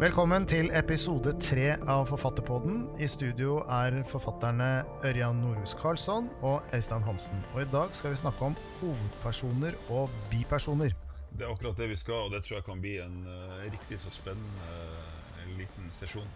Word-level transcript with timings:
Velkommen 0.00 0.46
til 0.48 0.70
episode 0.72 1.34
tre 1.44 1.74
av 1.92 2.06
Forfatterpodden. 2.08 2.86
I 3.04 3.08
studio 3.10 3.58
er 3.68 3.98
forfatterne 4.08 4.68
Ørjan 5.04 5.42
Norhus 5.42 5.74
Karlsson 5.76 6.30
og 6.40 6.72
Øystein 6.72 7.04
Hansen. 7.04 7.42
Og 7.52 7.66
i 7.66 7.68
dag 7.68 7.92
skal 7.92 8.14
vi 8.14 8.20
snakke 8.22 8.46
om 8.48 8.56
hovedpersoner 8.78 9.76
og 9.92 10.08
bipersoner. 10.30 10.96
Det 11.36 11.44
er 11.44 11.52
akkurat 11.52 11.76
det 11.76 11.90
vi 11.92 12.00
skal, 12.00 12.30
og 12.30 12.32
det 12.32 12.40
tror 12.46 12.62
jeg 12.62 12.66
kan 12.70 12.80
bli 12.80 12.94
en 13.04 13.20
uh, 13.28 13.60
riktig 13.66 14.00
så 14.00 14.14
spennende 14.14 14.72
uh, 14.72 15.52
liten 15.60 15.92
sesjon. 15.92 16.32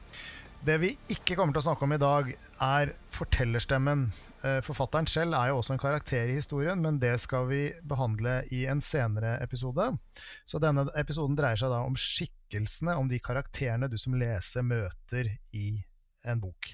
Det 0.65 0.79
vi 0.81 0.95
ikke 1.13 1.35
kommer 1.37 1.53
til 1.53 1.61
å 1.61 1.65
snakke 1.67 1.85
om 1.85 1.93
i 1.93 2.01
dag, 2.01 2.29
er 2.65 2.93
fortellerstemmen. 3.13 4.07
Eh, 4.41 4.63
forfatteren 4.65 5.05
selv 5.11 5.37
er 5.37 5.51
jo 5.51 5.59
også 5.59 5.75
en 5.75 5.83
karakter 5.83 6.31
i 6.33 6.39
historien, 6.39 6.81
men 6.81 6.97
det 7.03 7.19
skal 7.21 7.51
vi 7.51 7.67
behandle 7.85 8.39
i 8.49 8.63
en 8.73 8.81
senere 8.81 9.35
episode. 9.45 9.91
Så 10.49 10.63
denne 10.65 10.87
episoden 10.97 11.37
dreier 11.37 11.61
seg 11.61 11.69
da 11.69 11.83
om 11.85 11.99
skikkelsene, 12.01 12.97
om 12.97 13.13
de 13.13 13.21
karakterene 13.21 13.91
du 13.93 13.99
som 14.01 14.17
leser 14.17 14.65
møter 14.65 15.35
i 15.53 15.67
en 16.25 16.41
bok. 16.41 16.73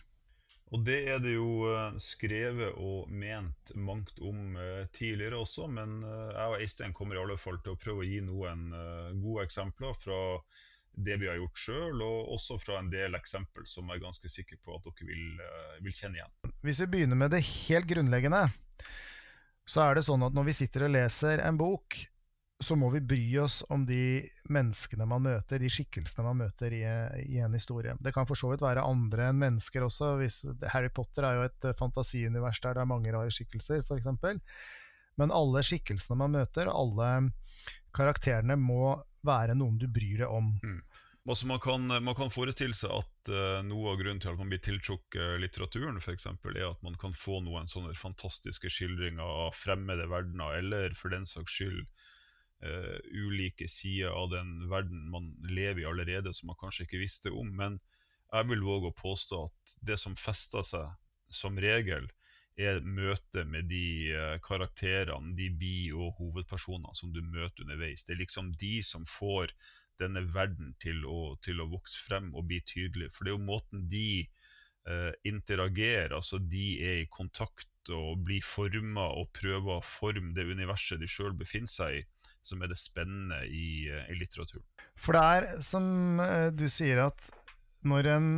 Og 0.71 0.87
det 0.87 1.01
er 1.11 1.19
det 1.19 1.35
jo 1.35 1.67
eh, 1.67 1.99
skrevet 1.99 2.79
og 2.79 3.11
ment 3.11 3.75
mangt 3.75 4.23
om 4.23 4.55
eh, 4.55 4.87
tidligere 4.95 5.43
også, 5.43 5.67
men 5.67 5.99
jeg 6.07 6.47
og 6.47 6.61
Eistein 6.63 6.95
kommer 6.95 7.19
i 7.19 7.25
alle 7.27 7.43
fall 7.43 7.59
til 7.59 7.75
å 7.75 7.83
prøve 7.83 8.07
å 8.07 8.11
gi 8.13 8.23
noen 8.23 8.69
gode 9.19 9.51
eksempler 9.51 9.99
fra 9.99 10.21
det 10.93 11.17
vi 11.21 11.29
har 11.31 11.39
gjort 11.39 11.63
sjøl, 11.63 12.03
og 12.05 12.33
også 12.37 12.59
fra 12.61 12.81
en 12.81 12.91
del 12.93 13.15
eksempel 13.19 13.67
som 13.69 13.89
jeg 13.89 14.01
er 14.01 14.05
ganske 14.05 14.31
sikker 14.33 14.61
på 14.65 14.77
at 14.77 14.89
dere 14.89 15.09
vil, 15.09 15.27
uh, 15.41 15.77
vil, 15.85 15.95
kjenne 15.95 16.21
igjen. 16.21 16.55
Hvis 16.67 16.83
vi 16.85 16.91
begynner 16.97 17.21
med 17.21 17.35
det 17.35 17.45
helt 17.47 17.89
grunnleggende, 17.91 18.47
så 19.71 19.87
er 19.87 19.97
det 19.97 20.07
sånn 20.07 20.27
at 20.27 20.35
når 20.35 20.51
vi 20.51 20.57
sitter 20.63 20.89
og 20.89 20.95
leser 20.97 21.43
en 21.47 21.61
bok, 21.61 22.01
så 22.61 22.77
må 22.77 22.91
vi 22.93 23.01
bry 23.01 23.39
oss 23.41 23.63
om 23.73 23.87
de 23.89 24.21
menneskene 24.53 25.07
man 25.09 25.25
møter, 25.25 25.63
de 25.63 25.71
skikkelsene 25.73 26.27
man 26.27 26.43
møter 26.43 26.75
i, 26.77 26.83
i 27.25 27.39
en 27.41 27.55
historie. 27.57 27.95
Det 28.05 28.13
kan 28.13 28.29
for 28.29 28.37
så 28.37 28.51
vidt 28.51 28.65
være 28.65 28.85
andre 28.85 29.31
enn 29.31 29.41
mennesker 29.41 29.87
også. 29.87 30.13
Hvis, 30.21 30.43
Harry 30.75 30.91
Potter 30.93 31.25
er 31.25 31.39
jo 31.39 31.47
et 31.49 31.69
eh, 31.71 31.77
fantasiunivers 31.79 32.61
der 32.61 32.77
det 32.77 32.83
er 32.85 32.91
mange 32.91 33.15
rare 33.15 33.33
skikkelser, 33.33 33.81
f.eks. 33.87 34.11
Men 35.21 35.33
alle 35.33 35.65
skikkelsene 35.65 36.19
man 36.21 36.37
møter, 36.37 36.69
alle 36.69 37.31
karakterene 37.97 38.59
må 38.61 38.99
være 39.27 39.57
noen 39.59 39.79
du 39.81 39.87
bryr 39.91 40.25
deg 40.25 40.33
om. 40.33 40.53
Mm. 40.65 40.81
Altså 41.29 41.47
man, 41.47 41.61
kan, 41.61 41.85
man, 41.87 42.15
kan, 42.17 42.33
forestille 42.33 42.75
seg 42.75 42.95
at 42.97 43.31
uh, 43.31 43.61
noe 43.63 43.93
av 43.93 43.99
grunnen 44.01 44.23
til 44.23 44.33
at 44.33 44.39
man 44.41 44.49
blir 44.51 44.63
tiltrukket 44.65 45.37
litteraturen, 45.43 46.01
for 46.01 46.17
eksempel, 46.17 46.57
er 46.57 46.71
at 46.71 46.81
man 46.83 46.97
kan 46.99 47.13
få 47.15 47.43
noen 47.45 47.69
sånne 47.71 47.93
fantastiske 47.99 48.73
skildringer 48.73 49.21
av 49.45 49.53
fremmede 49.55 50.09
verdener, 50.11 50.57
eller 50.63 50.97
for 50.99 51.13
den 51.13 51.29
saks 51.29 51.59
skyld 51.61 51.83
uh, 52.65 52.97
ulike 53.13 53.69
sider 53.69 54.17
av 54.17 54.33
den 54.33 54.57
verden 54.73 55.05
man 55.13 55.29
lever 55.53 55.85
i 55.85 55.91
allerede, 55.93 56.33
som 56.35 56.51
man 56.51 56.59
kanskje 56.63 56.89
ikke 56.89 57.05
visste 57.05 57.35
om. 57.37 57.53
Men 57.61 57.79
jeg 58.31 58.49
vil 58.51 58.65
våge 58.65 58.91
å 58.91 58.97
påstå 58.97 59.45
at 59.51 59.77
det 59.93 60.01
som 60.01 60.17
fester 60.19 60.65
seg 60.67 60.89
som 61.31 61.61
regel, 61.61 62.09
er 62.61 62.81
møtet 62.85 63.49
med 63.49 63.69
de 63.71 64.13
uh, 64.15 64.37
karakterene, 64.45 65.35
de 65.39 65.49
bi- 65.57 65.93
og 65.95 66.17
hovedpersonene 66.21 66.95
som 66.97 67.13
du 67.15 67.21
møter 67.23 67.65
underveis. 67.65 68.05
Det 68.05 68.15
er 68.15 68.23
liksom 68.25 68.53
de 68.61 68.79
som 68.85 69.07
får 69.09 69.55
denne 70.01 70.23
verden 70.33 70.75
til 70.81 71.05
å, 71.05 71.37
til 71.45 71.61
å 71.61 71.69
vokse 71.73 72.01
frem 72.07 72.31
og 72.35 72.47
bli 72.49 72.61
tydelig. 72.65 73.11
For 73.13 73.27
det 73.27 73.33
er 73.33 73.37
jo 73.37 73.49
måten 73.51 73.85
de 73.91 74.07
uh, 74.89 75.13
interagerer, 75.29 76.15
altså 76.17 76.41
de 76.41 76.69
er 76.85 77.03
i 77.03 77.11
kontakt 77.13 77.69
og 77.91 78.23
blir 78.25 78.45
forma 78.45 79.09
og 79.17 79.33
prøver 79.37 79.79
å 79.79 79.85
forme 79.85 80.35
det 80.37 80.47
universet 80.49 81.01
de 81.01 81.09
sjøl 81.11 81.35
befinner 81.37 81.73
seg 81.73 82.01
i, 82.01 82.07
som 82.45 82.63
er 82.63 82.73
det 82.73 82.81
spennende 82.81 83.43
i, 83.49 83.91
uh, 83.91 84.07
i 84.09 84.17
litteraturen. 84.21 84.67
For 85.01 85.17
det 85.17 85.27
er 85.37 85.61
som 85.65 85.85
du 86.57 86.67
sier, 86.69 87.07
at 87.09 87.31
når 87.89 88.15
en 88.15 88.33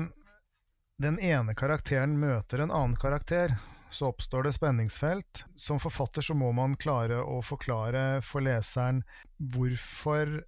den 1.02 1.18
ene 1.18 1.54
karakteren 1.58 2.14
møter 2.20 2.62
en 2.62 2.70
annen 2.70 2.98
karakter, 3.00 3.50
så 3.94 4.10
oppstår 4.12 4.48
det 4.48 4.54
spenningsfelt. 4.56 5.44
Som 5.56 5.80
forfatter 5.80 6.24
så 6.24 6.34
må 6.34 6.52
man 6.56 6.76
klare 6.80 7.20
å 7.22 7.40
forklare 7.44 8.20
for 8.24 8.44
leseren 8.44 9.02
hvorfor 9.54 10.40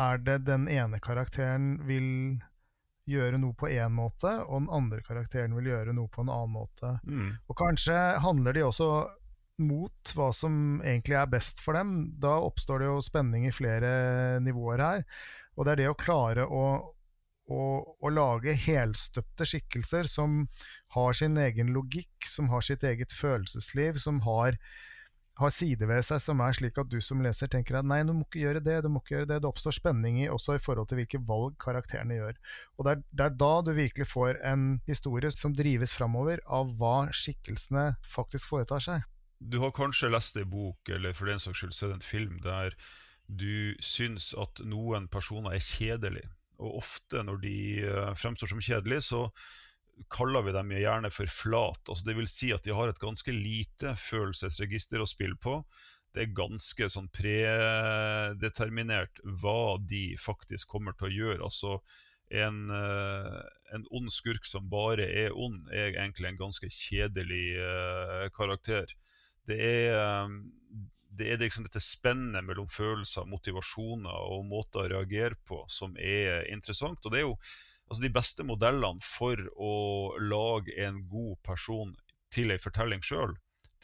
er 0.00 0.18
det 0.26 0.40
den 0.48 0.66
ene 0.68 0.98
karakteren 1.02 1.76
vil 1.86 2.40
gjøre 3.06 3.38
noe 3.38 3.54
på 3.58 3.68
én 3.68 3.92
måte, 3.92 4.30
og 4.46 4.64
den 4.64 4.70
andre 4.72 5.02
karakteren 5.04 5.54
vil 5.58 5.68
gjøre 5.70 5.92
noe 5.96 6.08
på 6.08 6.24
en 6.24 6.32
annen 6.32 6.54
måte. 6.54 6.96
Mm. 7.04 7.36
Og 7.46 7.58
kanskje 7.58 7.98
handler 8.24 8.56
de 8.56 8.64
også 8.64 8.88
mot 9.62 10.14
hva 10.16 10.30
som 10.34 10.80
egentlig 10.82 11.18
er 11.20 11.30
best 11.30 11.60
for 11.62 11.78
dem. 11.78 12.14
Da 12.20 12.38
oppstår 12.42 12.82
det 12.82 12.90
jo 12.90 13.02
spenning 13.04 13.46
i 13.46 13.54
flere 13.54 14.40
nivåer 14.42 14.82
her. 14.82 15.04
Og 15.54 15.66
det 15.66 15.74
er 15.74 15.82
det 15.82 15.90
å 15.92 15.98
klare 15.98 16.46
å, 16.48 16.64
å, 17.50 17.60
å 18.00 18.12
lage 18.12 18.54
helstøpte 18.56 19.46
skikkelser 19.48 20.08
som 20.08 20.44
har 20.96 21.16
sin 21.16 21.36
egen 21.40 21.72
logikk, 21.74 22.26
som 22.28 22.48
har 22.52 22.64
sitt 22.64 22.84
eget 22.86 23.12
følelsesliv, 23.12 23.98
som 24.00 24.22
har, 24.24 24.56
har 25.40 25.52
sider 25.52 25.90
ved 25.90 26.04
seg 26.06 26.22
som 26.24 26.40
er 26.44 26.56
slik 26.56 26.78
at 26.80 26.90
du 26.90 27.00
som 27.04 27.22
leser 27.24 27.50
tenker 27.52 27.78
at 27.78 27.88
nei, 27.88 28.00
du 28.06 28.14
må 28.16 28.24
ikke 28.24 28.44
gjøre 28.44 28.64
det, 28.64 28.78
du 28.84 28.90
må 28.92 29.02
ikke 29.02 29.16
gjøre 29.18 29.30
det. 29.34 29.40
Det 29.44 29.50
oppstår 29.50 29.76
spenning 29.76 30.22
i 30.22 30.28
også 30.32 30.56
i 30.56 30.62
forhold 30.62 30.88
til 30.90 31.02
hvilke 31.02 31.20
valg 31.28 31.56
karakterene 31.62 32.20
gjør. 32.20 32.38
Og 32.78 32.86
det 32.86 32.94
er, 32.94 33.02
det 33.12 33.26
er 33.26 33.40
da 33.42 33.54
du 33.66 33.72
virkelig 33.76 34.08
får 34.10 34.40
en 34.52 34.68
historie 34.88 35.32
som 35.34 35.56
drives 35.56 35.96
framover 35.96 36.42
av 36.46 36.72
hva 36.80 37.10
skikkelsene 37.12 37.90
faktisk 38.08 38.54
foretar 38.54 38.84
seg. 38.84 39.10
Du 39.44 39.58
har 39.60 39.74
kanskje 39.76 40.08
lest 40.08 40.38
ei 40.40 40.46
bok, 40.48 40.88
eller 40.88 41.12
for 41.12 41.28
den 41.28 41.42
saks 41.42 41.60
skyld 41.60 41.74
sett 41.76 41.92
en 41.92 42.04
film, 42.04 42.38
der 42.40 42.72
du 43.28 43.74
syns 43.84 44.30
at 44.40 44.62
noen 44.68 45.08
personer 45.12 45.56
er 45.56 45.64
kjedelige 45.64 46.30
og 46.62 46.70
ofte 46.82 47.22
når 47.26 47.36
de 47.42 47.58
eh, 47.84 48.14
fremstår 48.18 48.48
som 48.52 48.62
kjedelige, 48.62 49.02
så 49.10 49.20
kaller 50.10 50.42
vi 50.46 50.52
dem 50.54 50.70
gjerne 50.74 51.10
for 51.14 51.26
flat. 51.30 51.88
Altså 51.88 52.04
det 52.06 52.16
vil 52.18 52.28
si 52.30 52.52
at 52.54 52.64
de 52.66 52.72
har 52.74 52.88
et 52.90 53.02
ganske 53.02 53.32
lite 53.34 53.94
følelsesregister 53.98 55.00
å 55.02 55.06
spille 55.08 55.36
på. 55.40 55.64
Det 56.14 56.20
er 56.22 56.38
ganske 56.38 56.88
sånn 56.90 57.08
predeterminert 57.14 59.20
hva 59.42 59.78
de 59.82 60.16
faktisk 60.20 60.68
kommer 60.70 60.92
til 60.98 61.06
å 61.08 61.14
gjøre. 61.14 61.42
Altså 61.46 61.70
en, 62.34 62.70
eh, 62.70 63.42
en 63.74 63.86
ond 63.90 64.12
skurk 64.12 64.44
som 64.46 64.70
bare 64.70 65.06
er 65.06 65.32
ond, 65.34 65.68
er 65.70 65.94
egentlig 65.94 66.28
en 66.30 66.42
ganske 66.46 66.68
kjedelig 66.70 67.58
uh, 67.58 68.28
karakter. 68.34 68.86
Det 69.48 69.58
er, 69.60 70.28
det 71.18 71.30
er 71.30 71.42
liksom 71.42 71.66
dette 71.66 71.82
spennet 71.82 72.44
mellom 72.46 72.68
følelser, 72.72 73.28
motivasjoner 73.30 74.26
og 74.34 74.46
måter 74.50 74.84
å 74.84 74.90
reagere 74.96 75.38
på 75.46 75.62
som 75.70 75.94
er 76.00 76.44
interessant. 76.52 77.04
Og 77.04 77.14
det 77.14 77.22
er 77.22 77.28
jo 77.28 77.38
altså 77.84 78.00
De 78.00 78.08
beste 78.08 78.44
modellene 78.48 79.04
for 79.04 79.38
å 79.60 79.74
lage 80.16 80.72
en 80.80 81.02
god 81.08 81.36
person 81.44 81.90
til 82.32 82.50
ei 82.50 82.58
fortelling 82.58 83.04
sjøl, 83.04 83.34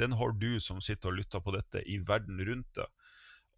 den 0.00 0.16
har 0.16 0.32
du 0.40 0.54
som 0.64 0.80
sitter 0.80 1.12
og 1.12 1.18
lytter 1.20 1.42
på 1.44 1.52
dette, 1.54 1.82
i 1.84 1.98
verden 2.08 2.40
rundt 2.48 2.70
deg. 2.78 2.88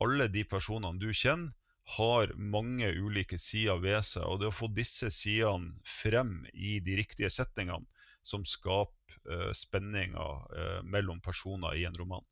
Alle 0.02 0.26
de 0.32 0.42
personene 0.48 0.98
du 0.98 1.12
kjenner, 1.14 1.54
har 1.96 2.30
mange 2.38 2.86
ulike 2.94 3.38
sider 3.42 3.80
ved 3.82 4.04
seg. 4.06 4.26
Og 4.26 4.40
det 4.40 4.50
å 4.50 4.54
få 4.54 4.68
disse 4.70 5.10
sidene 5.10 5.74
frem 5.86 6.44
i 6.54 6.76
de 6.84 6.94
riktige 7.00 7.30
settingene, 7.32 7.88
som 8.22 8.44
skaper 8.46 9.16
uh, 9.26 9.50
spenninger 9.56 10.44
uh, 10.54 10.80
mellom 10.86 11.18
personer 11.22 11.74
i 11.78 11.86
en 11.88 11.98
roman. 11.98 12.22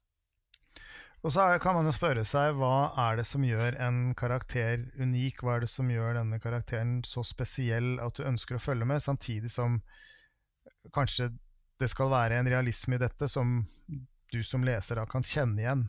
Og 1.20 1.32
så 1.34 1.44
kan 1.60 1.76
man 1.76 1.84
jo 1.84 1.92
spørre 1.92 2.22
seg 2.24 2.54
hva 2.56 2.92
er 3.08 3.18
det 3.20 3.26
som 3.28 3.42
gjør 3.44 3.76
en 3.84 4.14
karakter 4.16 4.86
unik? 4.96 5.42
Hva 5.44 5.58
er 5.58 5.66
det 5.66 5.68
som 5.72 5.90
gjør 5.92 6.16
denne 6.16 6.40
karakteren 6.40 7.02
så 7.04 7.24
spesiell 7.26 7.98
at 8.00 8.16
du 8.16 8.24
ønsker 8.24 8.56
å 8.56 8.62
følge 8.62 8.88
med, 8.88 9.02
samtidig 9.04 9.52
som 9.52 9.82
kanskje 10.96 11.28
det 11.80 11.90
skal 11.92 12.12
være 12.12 12.40
en 12.40 12.48
realisme 12.48 12.96
i 12.96 13.02
dette 13.02 13.28
som 13.28 13.60
du 14.32 14.40
som 14.46 14.64
leser 14.64 14.96
da 14.96 15.04
kan 15.10 15.24
kjenne 15.26 15.60
igjen. 15.60 15.84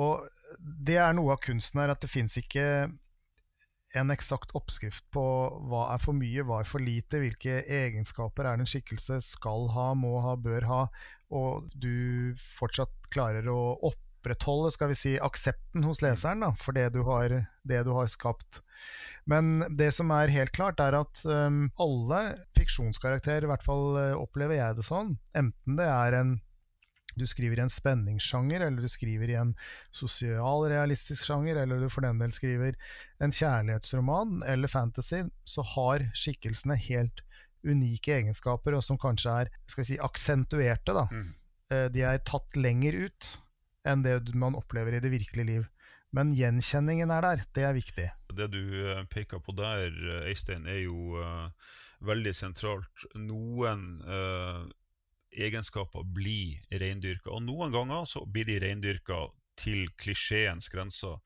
Og 0.00 0.24
det 0.60 0.96
er 1.02 1.12
noe 1.16 1.34
av 1.36 1.44
kunsten 1.44 1.82
her, 1.82 1.92
at 1.92 2.00
det 2.00 2.12
fins 2.12 2.38
ikke 2.40 2.64
en 3.98 4.12
eksakt 4.14 4.52
oppskrift 4.56 5.04
på 5.12 5.22
hva 5.68 5.88
er 5.92 6.00
for 6.00 6.16
mye, 6.16 6.44
hva 6.46 6.62
er 6.62 6.68
for 6.68 6.80
lite, 6.80 7.18
hvilke 7.20 7.64
egenskaper 7.66 8.46
er 8.46 8.56
det 8.56 8.64
en 8.64 8.72
skikkelse 8.72 9.18
skal 9.26 9.66
ha, 9.74 9.90
må 9.98 10.20
ha, 10.24 10.36
bør 10.38 10.68
ha, 10.70 10.84
og 11.34 11.66
du 11.74 12.30
fortsatt 12.38 13.10
klarer 13.12 13.50
å 13.50 13.58
opp 13.90 14.06
opprettholde 14.20 14.70
skal 14.74 14.92
vi 14.92 14.98
si, 14.98 15.14
aksepten 15.20 15.84
hos 15.88 16.02
leseren 16.04 16.44
da, 16.44 16.52
for 16.56 16.76
det 16.76 16.90
du, 16.94 17.02
har, 17.08 17.32
det 17.64 17.80
du 17.86 17.94
har 17.96 18.10
skapt. 18.12 18.60
Men 19.28 19.64
det 19.76 19.90
som 19.96 20.12
er 20.14 20.32
helt 20.32 20.52
klart, 20.56 20.80
er 20.80 20.96
at 21.00 21.24
um, 21.24 21.68
alle 21.80 22.20
fiksjonskarakterer, 22.58 23.46
i 23.46 23.50
hvert 23.50 23.64
fall 23.64 23.96
uh, 23.96 24.20
opplever 24.20 24.58
jeg 24.58 24.78
det 24.78 24.86
sånn, 24.86 25.16
enten 25.36 25.80
det 25.80 25.88
er 25.88 26.20
en 26.20 26.38
du 27.18 27.24
skriver 27.26 27.58
i 27.58 27.64
en 27.64 27.72
spenningssjanger, 27.72 28.62
eller 28.62 28.86
du 28.86 28.88
skriver 28.88 29.32
i 29.32 29.34
en 29.40 29.50
sosialrealistisk 29.92 31.26
sjanger, 31.26 31.58
eller 31.58 31.82
du 31.82 31.88
for 31.90 32.06
den 32.06 32.20
del 32.22 32.30
skriver 32.32 32.78
en 33.20 33.34
kjærlighetsroman 33.34 34.44
eller 34.48 34.70
fantasy, 34.70 35.24
så 35.42 35.64
har 35.74 36.06
skikkelsene 36.14 36.78
helt 36.86 37.24
unike 37.66 38.14
egenskaper, 38.14 38.78
og 38.78 38.86
som 38.86 38.96
kanskje 38.96 39.34
er 39.42 39.52
skal 39.66 39.82
vi 39.82 39.90
si, 39.90 40.00
aksentuerte. 40.00 40.94
Da. 40.96 41.08
Mm. 41.10 41.28
Uh, 41.74 41.86
de 41.92 42.06
er 42.06 42.22
tatt 42.30 42.56
lenger 42.56 43.02
ut 43.08 43.34
enn 43.88 44.02
det 44.04 44.34
man 44.34 44.56
opplever 44.58 44.96
i 44.96 45.02
det 45.02 45.12
virkelige 45.12 45.48
liv. 45.48 45.68
Men 46.16 46.32
gjenkjenningen 46.34 47.12
er 47.14 47.22
der. 47.22 47.44
Det 47.54 47.64
er 47.66 47.76
viktig. 47.76 48.08
Det 48.34 48.48
du 48.50 48.62
eh, 48.82 49.04
peker 49.12 49.42
på 49.44 49.54
der, 49.58 49.94
Eistein, 50.26 50.66
er 50.66 50.82
jo 50.82 51.20
uh, 51.22 51.46
veldig 52.06 52.32
sentralt. 52.34 53.04
Noen 53.14 54.00
uh, 54.02 54.66
egenskaper 55.30 56.02
blir 56.16 56.58
reindyrka, 56.82 57.30
og 57.30 57.44
noen 57.46 57.70
ganger 57.74 58.08
så 58.10 58.24
blir 58.26 58.48
de 58.48 58.58
reindyrka 58.64 59.28
til 59.60 59.86
klisjeens 60.00 60.70
grenser. 60.72 61.20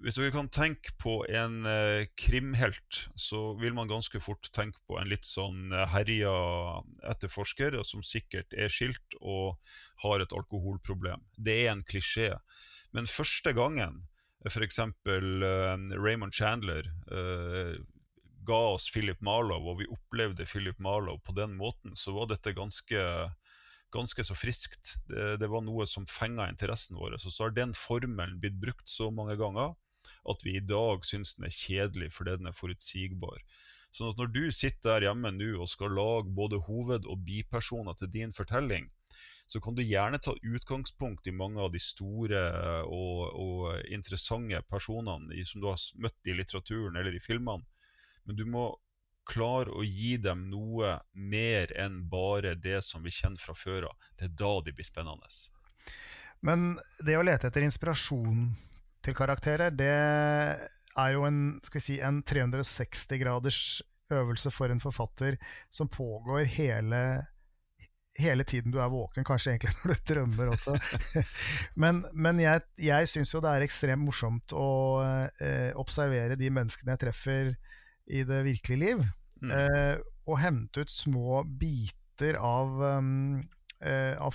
Hvis 0.00 0.16
dere 0.16 0.32
kan 0.32 0.48
tenke 0.48 0.94
på 1.00 1.18
en 1.28 1.66
eh, 1.68 2.06
krimhelt, 2.16 3.02
så 3.20 3.52
vil 3.60 3.74
man 3.76 3.90
ganske 3.90 4.20
fort 4.22 4.48
tenke 4.56 4.80
på 4.88 4.96
en 4.96 5.10
litt 5.10 5.26
sånn 5.28 5.74
eh, 5.76 5.88
herja 5.92 6.32
etterforsker 7.10 7.76
som 7.84 8.04
sikkert 8.06 8.56
er 8.56 8.72
skilt 8.72 9.18
og 9.20 9.58
har 10.04 10.24
et 10.24 10.32
alkoholproblem. 10.32 11.20
Det 11.36 11.58
er 11.66 11.74
en 11.74 11.84
klisjé. 11.84 12.30
Men 12.96 13.10
første 13.10 13.52
gangen 13.56 14.06
f.eks. 14.48 14.80
Eh, 14.80 15.84
Raymond 16.00 16.32
Chandler 16.32 16.88
eh, 17.12 17.76
ga 18.48 18.62
oss 18.72 18.88
Philip 18.88 19.20
Marlow, 19.20 19.68
og 19.68 19.82
vi 19.82 19.90
opplevde 19.92 20.48
Philip 20.48 20.80
Marlow 20.80 21.20
på 21.20 21.36
den 21.36 21.58
måten, 21.60 21.92
så 21.92 22.16
var 22.16 22.32
dette 22.32 22.56
ganske 22.56 23.04
ganske 23.90 24.22
så 24.24 24.36
friskt. 24.38 24.96
Det, 25.10 25.36
det 25.42 25.48
var 25.50 25.64
noe 25.66 25.84
som 25.88 26.08
fenga 26.08 26.46
interessen 26.48 26.96
vår. 26.96 27.18
Og 27.18 27.24
så 27.26 27.42
har 27.42 27.54
den 27.56 27.74
formelen 27.76 28.38
blitt 28.40 28.60
brukt 28.62 28.88
så 28.88 29.10
mange 29.12 29.34
ganger 29.36 29.74
at 30.32 30.44
vi 30.46 30.56
i 30.56 30.64
dag 30.64 31.04
syns 31.06 31.36
den 31.36 31.48
er 31.48 31.54
kjedelig 31.56 32.12
fordi 32.16 32.38
den 32.40 32.50
er 32.50 32.56
forutsigbar. 32.56 33.42
Sånn 33.90 34.12
at 34.12 34.20
når 34.20 34.30
du 34.34 34.42
sitter 34.54 34.96
der 35.00 35.08
hjemme 35.08 35.32
nå 35.34 35.50
og 35.58 35.68
skal 35.70 35.94
lage 35.96 36.30
både 36.34 36.60
hoved- 36.68 37.08
og 37.10 37.24
bipersoner 37.26 37.96
til 37.98 38.12
din 38.12 38.34
fortelling, 38.36 38.86
så 39.50 39.58
kan 39.58 39.74
du 39.74 39.82
gjerne 39.82 40.20
ta 40.22 40.36
utgangspunkt 40.46 41.26
i 41.26 41.34
mange 41.34 41.58
av 41.58 41.72
de 41.74 41.80
store 41.82 42.42
og, 42.86 43.22
og 43.34 43.90
interessante 43.90 44.60
personene 44.70 45.42
som 45.48 45.62
du 45.62 45.66
har 45.72 45.80
møtt 45.98 46.30
i 46.30 46.36
litteraturen 46.38 47.00
eller 47.00 47.16
i 47.16 47.22
filmene. 47.24 47.66
Men 48.28 48.38
du 48.38 48.44
må 48.46 48.68
klare 49.30 49.74
å 49.74 49.82
gi 49.82 50.16
dem 50.22 50.46
noe 50.52 50.94
mer 51.12 51.72
enn 51.78 52.04
bare 52.10 52.54
det 52.54 52.78
som 52.86 53.02
vi 53.02 53.12
kjenner 53.14 53.42
fra 53.42 53.56
før 53.58 53.90
av. 53.90 54.08
Det 54.18 54.28
er 54.28 54.36
da 54.38 54.52
de 54.66 54.74
blir 54.74 54.86
spennende. 54.86 55.30
Men 56.46 56.78
det 57.04 57.18
å 57.18 57.26
lete 57.26 57.50
etter 57.50 57.66
inspirasjon 57.66 58.52
til 59.04 59.16
karakterer, 59.16 59.72
det 59.74 59.90
er 59.90 61.12
jo 61.14 61.24
en, 61.28 61.60
si, 61.78 61.98
en 62.04 62.22
360 62.26 63.06
graders 63.20 63.60
øvelse 64.10 64.50
for 64.50 64.72
en 64.72 64.82
forfatter 64.82 65.36
som 65.72 65.88
pågår 65.88 66.48
hele, 66.56 67.00
hele 68.18 68.44
tiden 68.44 68.74
du 68.74 68.80
er 68.82 68.90
våken, 68.90 69.24
kanskje 69.26 69.54
egentlig 69.54 69.74
når 69.84 69.92
du 69.92 70.14
drømmer 70.14 70.52
også. 70.54 70.76
men, 71.82 72.02
men 72.12 72.42
jeg, 72.42 72.64
jeg 72.82 73.10
syns 73.12 73.34
jo 73.34 73.42
det 73.44 73.54
er 73.54 73.66
ekstremt 73.66 74.04
morsomt 74.04 74.54
å 74.56 74.70
eh, 75.38 75.70
observere 75.78 76.38
de 76.40 76.50
menneskene 76.52 76.96
jeg 76.96 77.04
treffer 77.06 77.54
i 78.10 78.24
det 78.26 78.42
virkelige 78.46 78.82
liv, 78.82 79.06
mm. 79.42 79.54
eh, 79.54 79.96
og 80.26 80.42
hente 80.42 80.82
ut 80.82 80.92
små 80.92 81.44
biter 81.60 82.36
av 82.42 82.74
um, 82.98 83.40
eh, 83.80 84.14
av 84.18 84.34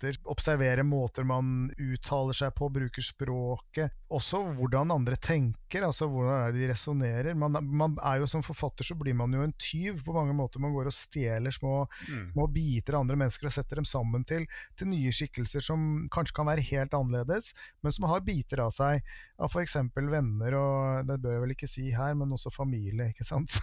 fakter, 0.00 0.20
observere 0.24 0.82
måter 0.82 1.24
man 1.24 1.70
uttaler 1.78 2.32
seg 2.32 2.54
på, 2.54 2.68
bruker 2.68 3.02
språket. 3.02 3.92
Også 4.10 4.40
hvordan 4.56 4.90
andre 4.90 5.16
tenker, 5.16 5.84
altså 5.86 6.08
hvordan 6.08 6.48
er 6.48 6.52
det 6.52 6.60
de 6.60 6.68
resonnerer. 6.72 7.34
Man, 7.34 7.52
man, 7.70 7.96
er 8.02 8.20
jo 8.20 8.26
Som 8.26 8.42
forfatter 8.42 8.84
så 8.84 8.94
blir 8.94 9.14
man 9.14 9.32
jo 9.32 9.42
en 9.42 9.52
tyv 9.52 10.02
på 10.04 10.12
mange 10.12 10.32
måter. 10.32 10.60
Man 10.60 10.72
går 10.72 10.86
og 10.86 10.94
stjeler 10.94 11.50
små, 11.50 11.86
mm. 12.08 12.32
små 12.32 12.46
biter 12.46 12.94
av 12.94 13.04
andre 13.04 13.16
mennesker 13.16 13.46
og 13.46 13.52
setter 13.52 13.76
dem 13.76 13.84
sammen 13.84 14.24
til, 14.24 14.46
til, 14.76 14.88
nye 14.90 15.12
skikkelser 15.12 15.60
som 15.60 16.08
kanskje 16.10 16.36
kan 16.36 16.48
være 16.48 16.64
helt 16.70 16.94
annerledes, 16.94 17.52
men 17.82 17.92
som 17.92 18.08
har 18.10 18.24
biter 18.26 18.62
av 18.64 18.72
seg 18.74 19.02
av 19.40 19.48
f.eks. 19.48 19.76
venner, 19.96 20.54
og 20.58 21.06
det 21.08 21.16
bør 21.22 21.36
jeg 21.36 21.42
vel 21.44 21.54
ikke 21.54 21.68
si 21.70 21.86
her, 21.94 22.12
men 22.18 22.32
også 22.34 22.52
familie, 22.52 23.08
ikke 23.10 23.24
sant. 23.24 23.56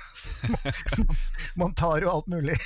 man, 0.97 1.19
man 1.61 1.75
tar 1.77 2.01
jo 2.01 2.11
alt 2.11 2.29
mulig. 2.31 2.57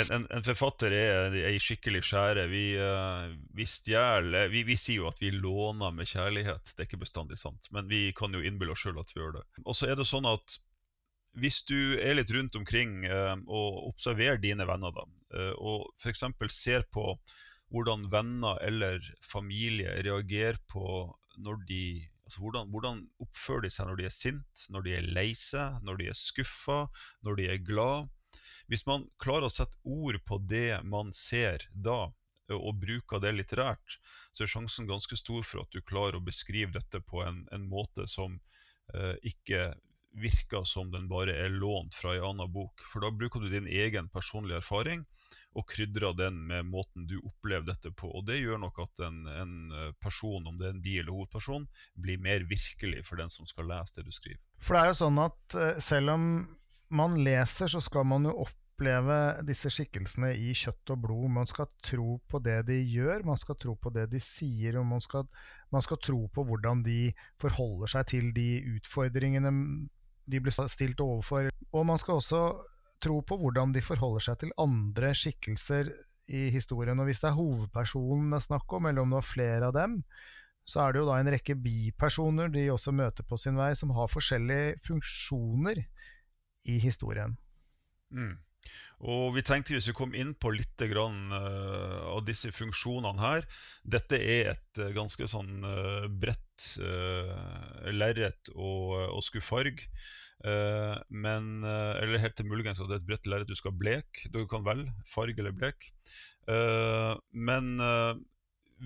en, 0.00 0.12
en, 0.16 0.24
en, 0.30 0.46
forfatter 0.46 0.94
er, 0.96 1.28
er 1.28 1.50
ei 1.50 1.58
skikkelig 1.60 2.02
skjære. 2.08 2.46
Vi, 2.52 2.65
uh, 2.80 3.32
vi 3.56 3.66
stjeler 3.68 4.50
vi, 4.52 4.64
vi, 4.66 4.76
sier 4.80 5.04
jo 5.04 5.10
at 5.10 5.20
vi 5.22 5.32
låner 5.34 5.94
med 5.94 6.08
kjærlighet. 6.10 6.72
Det 6.72 6.82
er 6.82 6.88
ikke 6.88 7.04
bestandig 7.04 7.38
sant, 7.40 7.70
men 7.74 7.88
vi 7.90 8.08
kan 8.16 8.34
jo 8.34 8.42
innbille 8.42 8.74
oss 8.74 8.84
sjøl 8.84 8.98
at 9.02 9.12
vi 9.14 9.22
gjør 9.22 9.38
det. 9.38 9.44
Og 9.64 9.76
så 9.76 9.90
er 9.90 9.98
det 9.98 10.08
sånn 10.08 10.28
at 10.30 10.58
hvis 11.36 11.60
du 11.68 11.98
er 12.00 12.16
litt 12.16 12.32
rundt 12.32 12.56
omkring 12.56 13.04
uh, 13.10 13.36
og 13.44 13.92
observerer 13.92 14.40
dine 14.40 14.66
venner, 14.68 14.94
da, 14.96 15.04
uh, 15.36 15.54
og 15.60 15.90
f.eks. 16.00 16.24
ser 16.54 16.86
på 16.92 17.12
hvordan 17.74 18.06
venner 18.12 18.60
eller 18.64 19.02
familie 19.26 19.98
reagerer 20.06 20.60
på 20.72 20.84
når 21.42 21.64
de 21.68 21.86
Altså 22.26 22.40
hvordan, 22.42 22.70
hvordan, 22.74 22.96
oppfører 23.22 23.62
de 23.62 23.68
seg 23.70 23.86
når 23.86 23.98
de 24.00 24.04
er 24.08 24.10
sint, 24.10 24.62
når 24.74 24.82
de 24.82 24.94
er 24.96 25.04
lei 25.14 25.28
seg, 25.38 25.76
når 25.86 26.00
de 26.00 26.08
er 26.10 26.16
skuffa, 26.18 26.78
når 27.22 27.36
de 27.38 27.44
er 27.52 27.60
glad? 27.62 28.08
Hvis 28.66 28.82
man 28.88 29.04
klarer 29.22 29.46
å 29.46 29.52
sette 29.52 29.78
ord 29.86 30.18
på 30.26 30.40
det 30.50 30.80
man 30.90 31.12
ser 31.14 31.62
da, 31.70 32.08
og 32.54 32.78
bruker 32.82 33.22
det 33.22 33.32
litterært, 33.34 33.98
så 34.32 34.44
er 34.44 34.52
sjansen 34.52 34.86
ganske 34.86 35.18
stor 35.18 35.42
for 35.42 35.64
at 35.64 35.74
du 35.74 35.82
klarer 35.82 36.20
å 36.20 36.24
beskrive 36.24 36.72
dette 36.76 37.00
på 37.02 37.24
en, 37.26 37.44
en 37.52 37.66
måte 37.68 38.06
som 38.10 38.38
eh, 38.94 39.16
ikke 39.26 39.72
virker 40.16 40.64
som 40.64 40.88
den 40.90 41.08
bare 41.10 41.34
er 41.36 41.52
lånt 41.52 41.94
fra 41.94 42.14
en 42.16 42.24
annen 42.30 42.52
bok. 42.52 42.80
For 42.92 43.04
da 43.04 43.10
bruker 43.12 43.42
du 43.42 43.50
din 43.52 43.68
egen 43.68 44.08
personlige 44.08 44.62
erfaring 44.62 45.04
og 45.56 45.66
krydrer 45.68 46.14
den 46.16 46.38
med 46.48 46.68
måten 46.68 47.06
du 47.08 47.16
opplever 47.18 47.66
dette 47.68 47.90
på. 47.96 48.08
Og 48.08 48.26
det 48.28 48.38
gjør 48.40 48.60
nok 48.60 48.80
at 48.84 49.02
en, 49.06 49.22
en 49.28 49.54
person, 50.00 50.44
om 50.46 50.58
det 50.58 50.68
er 50.68 50.74
en 50.74 50.82
bi- 50.84 50.98
eller 51.00 51.12
hovedperson, 51.16 51.66
blir 52.00 52.20
mer 52.22 52.44
virkelig 52.48 53.04
for 53.08 53.20
den 53.20 53.32
som 53.32 53.48
skal 53.48 53.68
lese 53.70 53.98
det 53.98 54.06
du 54.08 54.12
skriver. 54.14 54.40
For 54.60 54.76
det 54.76 54.82
er 54.82 54.92
jo 54.92 55.00
sånn 55.00 55.22
at 55.24 55.58
eh, 55.60 55.80
selv 55.84 56.16
om 56.16 56.28
man 56.96 57.16
leser, 57.24 57.72
så 57.72 57.80
skal 57.82 58.06
man 58.08 58.28
jo 58.28 58.36
oppleve 58.76 59.40
disse 59.48 59.70
skikkelsene 59.72 60.34
i 60.36 60.52
kjøtt 60.52 60.92
og 60.92 61.00
blod. 61.06 61.30
Man 61.32 61.48
skal 61.48 61.66
tro 61.82 62.18
på 62.28 62.40
det 62.44 62.66
de 62.68 62.76
gjør, 62.84 63.24
man 63.24 63.38
skal 63.40 63.56
tro 63.56 63.74
på 63.74 63.90
det 63.90 64.10
de 64.12 64.20
sier, 64.20 64.76
og 64.76 64.86
man 64.86 65.00
skal, 65.00 65.24
man 65.72 65.82
skal 65.82 65.98
tro 66.04 66.26
på 66.28 66.44
hvordan 66.44 66.82
de 66.84 67.12
forholder 67.40 67.88
seg 67.88 68.06
til 68.12 68.32
de 68.36 68.60
utfordringene 68.76 69.52
de 70.26 70.40
blir 70.42 70.52
stilt 70.52 71.00
overfor. 71.00 71.48
Og 71.72 71.86
man 71.86 71.98
skal 71.98 72.20
også 72.20 72.42
tro 73.00 73.20
på 73.22 73.38
hvordan 73.40 73.72
de 73.72 73.80
forholder 73.84 74.28
seg 74.28 74.40
til 74.42 74.52
andre 74.60 75.14
skikkelser 75.14 75.90
i 76.28 76.48
historien. 76.52 76.98
Og 77.00 77.08
hvis 77.08 77.22
det 77.22 77.30
er 77.30 77.38
hovedpersonen 77.38 78.32
det 78.32 78.42
er 78.42 78.48
snakk 78.50 78.72
om, 78.76 78.90
eller 78.90 79.06
om 79.06 79.14
det 79.14 79.22
er 79.22 79.30
flere 79.32 79.70
av 79.70 79.76
dem, 79.76 80.02
så 80.66 80.82
er 80.82 80.92
det 80.92 81.00
jo 81.00 81.08
da 81.08 81.20
en 81.20 81.30
rekke 81.30 81.54
bipersoner 81.62 82.50
de 82.50 82.66
også 82.74 82.92
møter 82.92 83.24
på 83.24 83.38
sin 83.38 83.56
vei, 83.56 83.70
som 83.78 83.94
har 83.94 84.10
forskjellige 84.10 84.80
funksjoner 84.84 85.84
i 86.66 86.80
historien. 86.82 87.36
Mm. 88.10 88.34
Og 89.04 89.34
vi 89.36 89.44
tenkte 89.44 89.74
hvis 89.74 89.90
vi 89.90 89.96
kom 89.96 90.14
inn 90.16 90.32
på 90.40 90.54
litt 90.54 90.80
grann, 90.88 91.32
uh, 91.32 92.14
av 92.14 92.22
disse 92.24 92.48
funksjonene 92.54 93.20
her 93.20 93.44
Dette 93.84 94.16
er 94.16 94.54
et 94.54 94.80
uh, 94.80 94.92
ganske 94.96 95.28
sånn 95.28 95.66
uh, 95.66 96.06
bredt 96.08 96.44
lerret 97.92 98.48
å, 98.56 98.70
å 99.12 99.18
skulle 99.20 99.44
farge. 99.44 99.90
men, 101.12 101.66
eller 101.68 102.22
helt 102.22 102.36
til 102.38 102.46
muligens 102.48 102.80
at 102.80 102.88
det 102.88 102.94
er 102.94 103.02
et 103.02 103.08
bredt 103.10 103.28
lerret 103.28 103.50
du 103.50 103.58
skal 103.60 103.74
bleke. 103.76 104.30
Du 104.32 104.38
kan 104.48 104.64
velge 104.64 104.88
farge 105.04 105.36
eller 105.42 105.52
blek. 105.52 105.90
men 107.36 107.68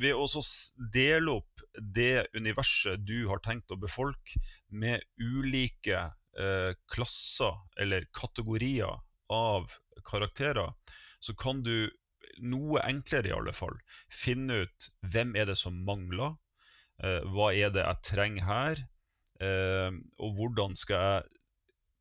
ved 0.03 0.19
å 0.19 0.43
dele 0.91 1.37
opp 1.37 1.63
det 1.79 2.27
universet 2.35 3.07
du 3.07 3.29
har 3.31 3.39
tenkt 3.47 3.71
å 3.71 3.79
befolke, 3.79 4.43
med 4.67 5.07
ulike 5.23 6.09
klasser 6.91 7.55
eller 7.79 8.11
kategorier 8.11 8.99
av 9.31 9.73
karakterer, 10.07 10.75
så 11.21 11.35
kan 11.39 11.63
du 11.67 11.91
noe 12.41 12.83
enklere 12.87 13.31
i 13.31 13.35
alle 13.35 13.53
fall 13.57 13.77
finne 14.13 14.63
ut 14.65 14.89
hvem 15.13 15.35
er 15.37 15.51
det 15.51 15.59
som 15.61 15.77
mangler, 15.87 16.37
eh, 17.05 17.21
hva 17.35 17.51
er 17.53 17.75
det 17.75 17.85
jeg 17.85 18.07
trenger 18.13 18.47
her, 18.49 18.83
eh, 19.45 19.91
og 20.21 20.39
hvordan 20.39 20.79
skal 20.79 21.05
jeg 21.07 21.29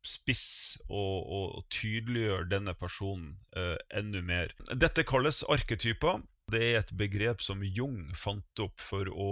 spisse 0.06 0.80
og, 0.88 1.16
og, 1.28 1.64
tydeliggjøre 1.72 2.48
denne 2.50 2.74
personen 2.78 3.34
eh, 3.56 3.76
enda 3.96 4.22
mer. 4.24 4.54
Dette 4.72 5.04
kalles 5.08 5.42
arketyper. 5.44 6.22
Det 6.50 6.60
er 6.66 6.80
et 6.80 6.92
begrep 6.98 7.42
som 7.44 7.60
Jung 7.62 8.08
fant 8.18 8.64
opp 8.64 8.80
for 8.82 9.10
å 9.12 9.30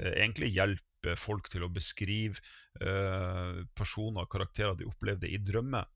eh, 0.00 0.16
egentlig 0.16 0.54
hjelpe 0.56 1.14
folk 1.20 1.50
til 1.52 1.66
å 1.66 1.70
beskrive 1.70 2.40
eh, 2.80 3.60
personer 3.76 4.24
og 4.24 4.32
karakterer 4.32 4.78
de 4.78 4.88
opplevde 4.88 5.30
i 5.30 5.38
drømmer. 5.38 5.86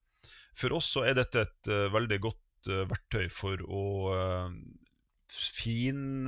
For 0.58 0.74
oss 0.76 0.90
så 0.96 1.04
er 1.08 1.18
dette 1.18 1.46
et 1.46 1.70
uh, 1.72 1.88
veldig 1.94 2.20
godt 2.26 2.70
uh, 2.72 2.84
verktøy 2.90 3.28
for 3.32 3.62
å 3.64 3.84
fin 5.30 6.26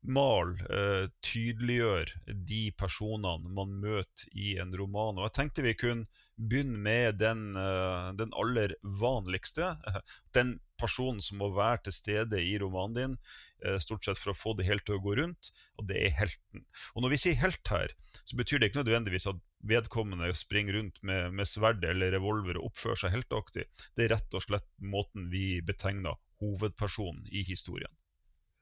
mal, 0.00 0.52
uh, 0.70 1.06
tydeliggjøre 1.26 2.34
de 2.46 2.60
personene 2.78 3.50
man 3.52 3.74
møter 3.82 4.30
i 4.32 4.54
en 4.62 4.72
roman. 4.76 5.18
Og 5.18 5.26
jeg 5.28 5.36
tenkte 5.36 5.66
vi 5.66 5.76
kunne 5.76 6.06
begynne 6.40 6.78
med 6.80 7.18
den, 7.20 7.50
eh, 7.56 8.10
den 8.16 8.32
aller 8.32 8.74
vanligste. 8.82 9.76
Den 10.36 10.58
personen 10.80 11.20
som 11.20 11.40
må 11.42 11.50
være 11.52 11.82
til 11.84 11.92
stede 11.92 12.40
i 12.40 12.56
romanen 12.58 12.96
din, 12.96 13.16
eh, 13.64 13.76
stort 13.82 14.06
sett 14.06 14.18
for 14.18 14.32
å 14.32 14.38
få 14.38 14.54
det 14.56 14.68
helt 14.68 14.86
til 14.88 14.96
å 14.96 15.02
gå 15.04 15.16
rundt, 15.18 15.52
og 15.76 15.88
det 15.90 15.98
er 16.06 16.16
helten. 16.16 16.64
Og 16.94 17.04
når 17.04 17.14
vi 17.14 17.20
sier 17.24 17.40
helt 17.42 17.72
her, 17.74 17.92
så 18.24 18.38
betyr 18.38 18.60
det 18.60 18.70
ikke 18.70 18.80
nødvendigvis 18.80 19.28
at 19.28 19.42
vedkommende 19.60 20.32
springer 20.38 20.78
rundt 20.78 21.02
med, 21.02 21.34
med 21.36 21.48
sverd 21.48 21.84
eller 21.84 22.14
revolver 22.16 22.56
og 22.56 22.70
oppfører 22.70 23.02
seg 23.02 23.16
helteaktig. 23.18 23.68
Det 23.96 24.06
er 24.06 24.14
rett 24.16 24.38
og 24.38 24.46
slett 24.46 24.68
måten 24.80 25.28
vi 25.32 25.60
betegner 25.60 26.16
hovedpersonen 26.40 27.26
i 27.28 27.44
historien 27.44 27.92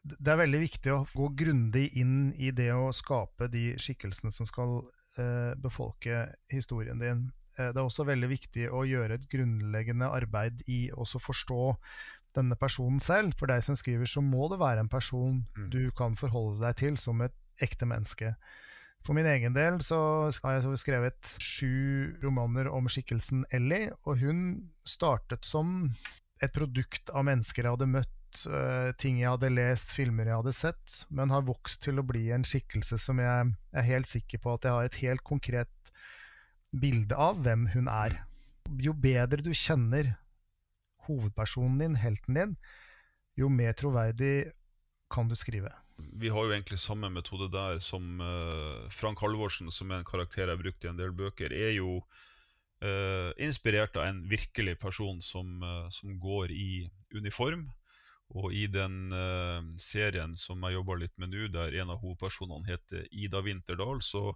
det 0.08 0.32
er 0.32 0.40
veldig 0.40 0.60
viktig 0.62 0.92
å 0.94 1.02
gå 1.12 1.26
grundig 1.36 1.88
inn 2.00 2.30
i 2.38 2.52
det 2.54 2.70
å 2.72 2.90
skape 2.96 3.48
de 3.52 3.74
skikkelsene 3.80 4.32
som 4.34 4.48
skal 4.48 4.78
eh, 5.20 5.52
befolke 5.60 6.28
historien 6.52 7.02
din. 7.02 7.26
Eh, 7.58 7.72
det 7.72 7.80
er 7.80 7.84
også 7.84 8.06
veldig 8.08 8.30
viktig 8.30 8.68
å 8.70 8.84
gjøre 8.88 9.18
et 9.18 9.26
grunnleggende 9.30 10.10
arbeid 10.14 10.62
i 10.70 10.86
å 10.94 11.06
forstå 11.06 11.74
denne 12.36 12.58
personen 12.60 13.02
selv. 13.02 13.34
For 13.38 13.50
deg 13.50 13.64
som 13.66 13.78
skriver, 13.78 14.08
så 14.08 14.22
må 14.24 14.48
det 14.52 14.60
være 14.62 14.84
en 14.84 14.92
person 14.92 15.42
mm. 15.56 15.68
du 15.74 15.82
kan 15.98 16.16
forholde 16.18 16.62
deg 16.66 16.80
til 16.84 16.98
som 17.00 17.22
et 17.24 17.36
ekte 17.64 17.88
menneske. 17.88 18.34
For 19.06 19.14
min 19.16 19.28
egen 19.30 19.54
del 19.54 19.78
så 19.84 19.98
har 20.42 20.58
jeg 20.58 20.80
skrevet 20.82 21.34
sju 21.42 22.18
romaner 22.22 22.68
om 22.70 22.88
skikkelsen 22.90 23.44
Ellie, 23.54 23.92
og 24.04 24.18
hun 24.22 24.70
startet 24.86 25.46
som 25.46 25.92
et 26.42 26.54
produkt 26.54 27.10
av 27.14 27.26
mennesker 27.26 27.64
jeg 27.64 27.76
hadde 27.76 27.90
møtt 27.90 28.42
uh, 28.50 28.90
ting 29.00 29.20
jeg 29.22 29.30
hadde 29.30 29.52
lest, 29.54 29.94
filmer 29.96 30.28
jeg 30.28 30.40
hadde 30.42 30.54
sett, 30.54 30.98
men 31.14 31.32
har 31.34 31.46
vokst 31.46 31.82
til 31.86 32.02
å 32.02 32.06
bli 32.06 32.28
en 32.34 32.46
skikkelse 32.46 32.98
som 33.02 33.22
jeg 33.22 33.54
er 33.72 33.88
helt 33.88 34.10
sikker 34.10 34.42
på 34.42 34.54
at 34.54 34.66
jeg 34.66 34.76
har 34.76 34.90
et 34.90 35.00
helt 35.02 35.24
konkret 35.26 35.72
bilde 36.72 37.16
av 37.16 37.42
hvem 37.44 37.68
hun 37.74 37.88
er. 37.90 38.20
Jo 38.82 38.92
bedre 38.92 39.42
du 39.44 39.52
kjenner 39.56 40.14
hovedpersonen 41.08 41.78
din, 41.80 41.96
helten 41.96 42.36
din, 42.36 42.56
jo 43.38 43.48
mer 43.48 43.76
troverdig 43.78 44.50
kan 45.12 45.28
du 45.28 45.36
skrive. 45.38 45.72
Vi 45.98 46.30
har 46.30 46.44
jo 46.44 46.52
egentlig 46.52 46.78
samme 46.78 47.08
metode 47.10 47.48
der 47.50 47.80
som 47.82 48.20
uh, 48.20 48.86
Frank 48.92 49.22
Halvorsen, 49.24 49.70
som 49.74 49.90
er 49.90 50.02
en 50.02 50.08
karakter 50.08 50.44
jeg 50.44 50.52
har 50.52 50.60
brukt 50.60 50.84
i 50.84 50.90
en 50.90 51.00
del 51.00 51.14
bøker, 51.16 51.54
er 51.54 51.72
jo 51.78 51.98
uh, 51.98 53.30
inspirert 53.40 53.96
av 53.98 54.10
en 54.10 54.20
virkelig 54.30 54.76
person 54.78 55.18
som, 55.24 55.58
uh, 55.64 55.88
som 55.90 56.14
går 56.20 56.54
i 56.54 56.70
uniform 57.16 57.66
og 58.36 58.52
i 58.52 58.66
den 58.68 59.12
uh, 59.14 59.64
serien 59.80 60.34
som 60.36 60.64
jeg 60.66 60.76
jobber 60.76 61.00
litt 61.00 61.14
med 61.20 61.32
nå, 61.32 61.46
der 61.52 61.76
en 61.80 61.94
av 61.94 62.02
hovedpersonene 62.02 62.68
heter 62.68 63.06
Ida 63.10 63.40
Winterdal, 63.44 64.02
så 64.04 64.34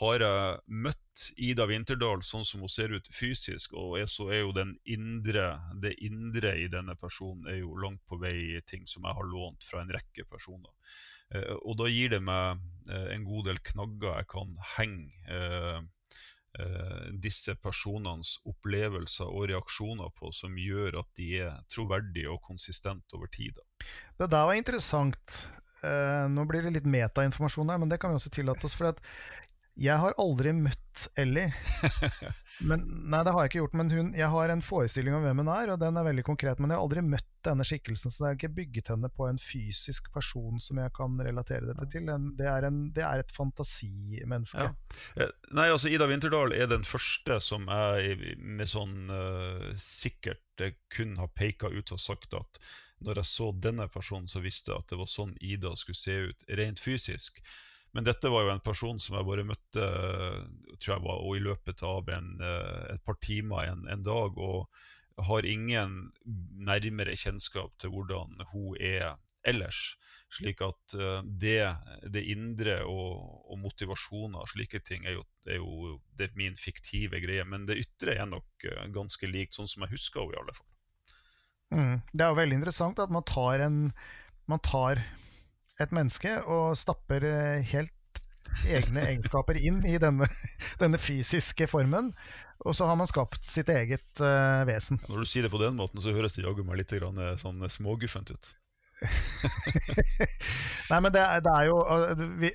har 0.00 0.22
jeg 0.22 0.78
møtt 0.86 1.24
Ida 1.38 1.66
Winterdal 1.70 2.22
sånn 2.26 2.46
som 2.46 2.64
hun 2.64 2.70
ser 2.70 2.94
ut 2.94 3.10
fysisk, 3.14 3.74
og 3.78 3.98
er, 4.00 4.08
så 4.10 4.28
er 4.32 4.42
jo 4.42 4.54
den 4.54 4.74
indre, 4.90 5.52
det 5.82 5.94
indre 6.02 6.56
i 6.62 6.68
denne 6.70 6.96
personen 6.98 7.46
er 7.50 7.60
jo 7.60 7.76
langt 7.78 8.02
på 8.10 8.18
vei 8.22 8.62
ting 8.66 8.86
som 8.90 9.06
jeg 9.06 9.18
har 9.18 9.28
lånt 9.30 9.66
fra 9.66 9.82
en 9.82 9.92
rekke 9.94 10.26
personer. 10.30 10.70
Uh, 11.34 11.54
og 11.62 11.78
da 11.82 11.90
gir 11.90 12.14
det 12.14 12.22
meg 12.22 12.62
uh, 12.90 13.08
en 13.14 13.26
god 13.26 13.50
del 13.50 13.62
knagger 13.66 14.18
jeg 14.18 14.30
kan 14.34 14.56
henge 14.76 15.84
disse 17.18 17.56
personenes 17.58 18.36
opplevelser 18.46 19.26
og 19.26 19.48
reaksjoner 19.50 20.12
på, 20.14 20.30
som 20.30 20.54
gjør 20.54 21.00
at 21.00 21.08
de 21.18 21.28
er 21.42 21.56
troverdige 21.72 22.30
og 22.30 22.38
konsistente 22.46 23.18
over 23.18 23.26
tid. 23.34 23.58
Det 24.18 24.30
der 24.30 24.46
var 24.46 24.54
interessant. 24.54 25.40
Eh, 25.84 26.26
nå 26.30 26.44
blir 26.48 26.64
det 26.64 26.76
litt 26.78 26.88
metainformasjon 26.88 27.72
her, 27.72 27.80
men 27.82 27.90
det 27.90 27.98
kan 28.00 28.12
vi 28.12 28.20
også 28.20 28.32
tillate 28.32 28.68
oss. 28.68 28.76
For 28.78 28.92
jeg 29.74 29.98
har 29.98 30.14
aldri 30.22 30.52
møtt 30.54 30.80
Ellie. 31.18 31.48
Men, 32.68 32.84
nei, 33.10 33.20
det 33.26 33.32
har 33.34 33.42
jeg 33.42 33.50
ikke 33.50 33.60
gjort. 33.64 33.72
Men 33.80 33.88
hun, 33.90 34.10
jeg 34.14 34.30
har 34.30 34.52
en 34.52 34.62
forestilling 34.62 35.16
om 35.16 35.24
hvem 35.24 35.40
hun 35.42 35.50
er, 35.50 35.72
og 35.74 35.80
den 35.82 35.98
er 35.98 36.06
veldig 36.06 36.24
konkret. 36.26 36.60
Men 36.62 36.70
jeg 36.70 36.78
har 36.78 36.86
aldri 36.86 37.02
møtt 37.02 37.26
denne 37.44 37.66
skikkelsen, 37.66 38.14
så 38.14 38.22
det 38.22 38.28
er 38.28 38.38
ikke 38.38 38.52
bygget 38.60 38.92
henne 38.94 39.10
på 39.10 39.26
en 39.26 39.40
fysisk 39.42 40.12
person 40.14 40.62
som 40.62 40.78
jeg 40.80 40.94
kan 40.94 41.18
relatere 41.26 41.66
dette 41.72 41.88
til. 41.90 42.06
Det 42.38 42.46
er, 42.46 42.68
en, 42.70 42.78
det 42.94 43.04
er 43.04 43.24
et 43.24 43.34
fantasimenneske. 43.34 44.68
Ja. 44.70 45.02
Eh, 45.18 45.34
nei, 45.58 45.66
altså 45.74 45.90
Ida 45.90 46.08
Winterdal 46.10 46.54
er 46.54 46.70
den 46.70 46.86
første 46.86 47.40
som 47.42 47.66
jeg 47.66 48.38
med 48.38 48.70
sånn 48.70 49.10
uh, 49.10 49.68
sikkert 49.80 50.40
kun 50.94 51.18
har 51.18 51.34
peka 51.34 51.66
ut 51.74 51.90
og 51.90 51.98
sagt 51.98 52.38
at 52.38 52.62
når 53.04 53.20
jeg 53.20 53.28
så 53.34 53.50
denne 53.58 53.90
personen, 53.90 54.30
så 54.30 54.40
visste 54.40 54.70
jeg 54.70 54.84
at 54.84 54.92
det 54.92 55.02
var 55.02 55.10
sånn 55.10 55.34
Ida 55.42 55.74
skulle 55.76 55.98
se 55.98 56.14
ut 56.30 56.44
rent 56.60 56.80
fysisk. 56.80 57.42
Men 57.94 58.06
dette 58.06 58.30
var 58.30 58.42
jo 58.42 58.54
en 58.54 58.64
person 58.64 58.98
som 59.00 59.14
jeg 59.18 59.26
bare 59.28 59.46
møtte 59.46 59.84
tror 60.82 60.96
jeg 60.96 61.04
var, 61.04 61.20
og 61.22 61.36
i 61.36 61.44
løpet 61.44 61.84
av 61.86 62.10
en, 62.10 62.32
eh, 62.42 62.94
et 62.96 63.04
par 63.06 63.18
timer 63.22 63.70
en, 63.70 63.86
en, 63.90 64.02
dag. 64.06 64.38
Og 64.38 64.66
har 65.28 65.46
ingen 65.46 66.10
nærmere 66.66 67.14
kjennskap 67.14 67.76
til 67.78 67.94
hvordan 67.94 68.42
hun 68.50 68.74
er 68.82 69.14
ellers. 69.46 69.94
Slik 70.34 70.64
at 70.66 70.96
eh, 70.98 71.20
det, 71.22 71.60
det 72.10 72.24
indre 72.34 72.80
og, 72.82 73.22
og 73.46 73.62
motivasjoner 73.62 74.42
og 74.42 74.50
slike 74.50 74.82
ting 74.82 75.06
er 75.06 75.20
jo, 75.20 75.24
er 75.46 75.60
jo 75.62 75.94
det 76.18 76.32
er 76.32 76.38
min 76.40 76.58
fiktive 76.58 77.22
greie. 77.22 77.46
Men 77.46 77.68
det 77.70 77.78
ytre 77.84 78.18
er 78.18 78.26
nok 78.26 78.66
eh, 78.66 78.86
ganske 78.94 79.30
likt, 79.30 79.54
sånn 79.54 79.70
som 79.70 79.86
jeg 79.86 79.94
husker 79.94 80.24
henne 80.24 80.34
i 80.34 80.42
alle 80.42 80.58
fall. 80.58 80.70
Mm. 81.74 81.96
Det 82.10 82.22
er 82.22 82.34
jo 82.34 82.42
veldig 82.42 82.58
interessant 82.58 82.98
at 83.02 83.14
man 83.14 83.24
tar 83.26 83.62
en 83.62 83.78
man 84.50 84.60
tar 84.60 85.00
et 85.82 85.94
menneske 85.94 86.36
og 86.50 86.74
stapper 86.78 87.26
eh, 87.26 87.74
helt 87.74 88.22
egne 88.70 89.02
egenskaper 89.08 89.58
inn 89.58 89.80
i 89.88 89.96
denne, 89.98 90.28
denne, 90.82 91.00
fysiske 91.00 91.66
formen. 91.70 92.12
Og 92.64 92.76
så 92.78 92.86
har 92.88 92.98
man 92.98 93.10
skapt 93.10 93.42
sitt 93.44 93.68
eget 93.72 94.22
uh, 94.22 94.62
vesen. 94.68 95.00
Når 95.08 95.24
du 95.24 95.28
sier 95.28 95.44
det 95.44 95.52
på 95.52 95.60
den 95.60 95.74
måten, 95.76 96.00
så 96.00 96.14
høres 96.14 96.36
det 96.36 96.46
jaggu 96.46 96.62
meg 96.64 96.80
litt 96.80 96.94
eh, 96.96 97.34
sånn 97.40 97.64
småguffent 97.68 98.30
ut. 98.32 98.52
Nei, 100.90 100.98
men 101.00 101.12
det, 101.12 101.22
det, 101.44 101.52
er 101.52 101.68
jo 101.68 101.78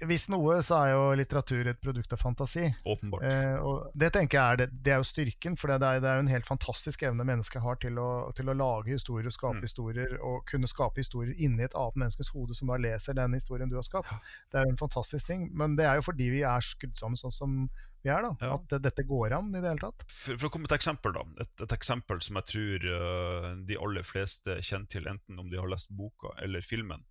Hvis 0.10 0.28
noe, 0.32 0.60
så 0.66 0.80
er 0.84 0.92
jo 0.94 1.04
litteratur 1.18 1.70
et 1.72 1.80
produkt 1.82 2.14
av 2.16 2.22
fantasi. 2.22 2.68
Åpenbart. 2.86 3.26
Eh, 3.26 3.56
og 3.66 3.90
det 3.98 4.12
tenker 4.16 4.40
jeg 4.40 4.46
er, 4.46 4.62
det, 4.62 4.68
det 4.86 4.94
er 4.96 5.02
jo 5.02 5.10
styrken, 5.10 5.58
for 5.60 5.72
det 5.72 5.80
er, 5.80 6.04
det 6.04 6.12
er 6.12 6.20
jo 6.20 6.26
en 6.26 6.34
helt 6.34 6.50
fantastisk 6.50 7.06
evne 7.10 7.26
mennesket 7.28 7.64
har 7.64 7.80
til 7.82 8.00
å, 8.02 8.10
til 8.38 8.52
å 8.52 8.58
lage 8.58 8.94
historier 8.94 9.30
og 9.30 9.36
skape 9.36 9.60
mm. 9.60 9.68
historier, 9.68 10.16
og 10.26 10.42
kunne 10.50 10.70
skape 10.70 11.04
historier 11.04 11.36
inni 11.38 11.66
et 11.66 11.78
annet 11.78 12.04
menneskes 12.06 12.34
hode 12.36 12.58
som 12.58 12.72
da 12.72 12.80
leser 12.82 13.18
den 13.18 13.38
historien 13.38 13.72
du 13.72 13.78
har 13.80 13.88
skapt. 13.88 14.14
Det 14.52 14.62
er 14.62 14.68
jo 14.68 14.76
en 14.76 14.82
fantastisk 14.82 15.30
ting, 15.30 15.50
men 15.58 15.78
det 15.80 15.88
er 15.90 16.00
jo 16.00 16.10
fordi 16.10 16.32
vi 16.34 16.44
er 16.48 16.66
skrudd 16.66 16.98
sammen 17.00 17.20
sånn 17.20 17.36
som 17.36 17.62
vi 18.04 18.12
er. 18.14 18.24
da, 18.24 18.32
ja. 18.42 18.56
At 18.56 18.76
dette 18.84 19.06
går 19.08 19.36
an 19.38 19.52
i 19.52 19.60
det 19.60 19.72
hele 19.72 19.84
tatt. 19.84 20.06
For, 20.08 20.38
for 20.38 20.48
å 20.48 20.52
komme 20.54 20.68
med 20.68 20.74
et 20.74 20.80
eksempel, 20.80 21.16
da. 21.16 21.24
Et, 21.44 21.54
et 21.66 21.76
eksempel 21.76 22.22
som 22.24 22.40
jeg 22.40 22.50
tror 22.52 22.88
uh, 22.88 23.48
de 23.70 23.80
aller 23.80 24.08
fleste 24.08 24.60
kjenner 24.66 24.92
til, 24.94 25.10
enten 25.12 25.42
om 25.42 25.50
de 25.52 25.60
har 25.60 25.70
lest 25.72 25.92
boka 25.96 26.34
eller 26.44 26.66
filmen. 26.66 27.04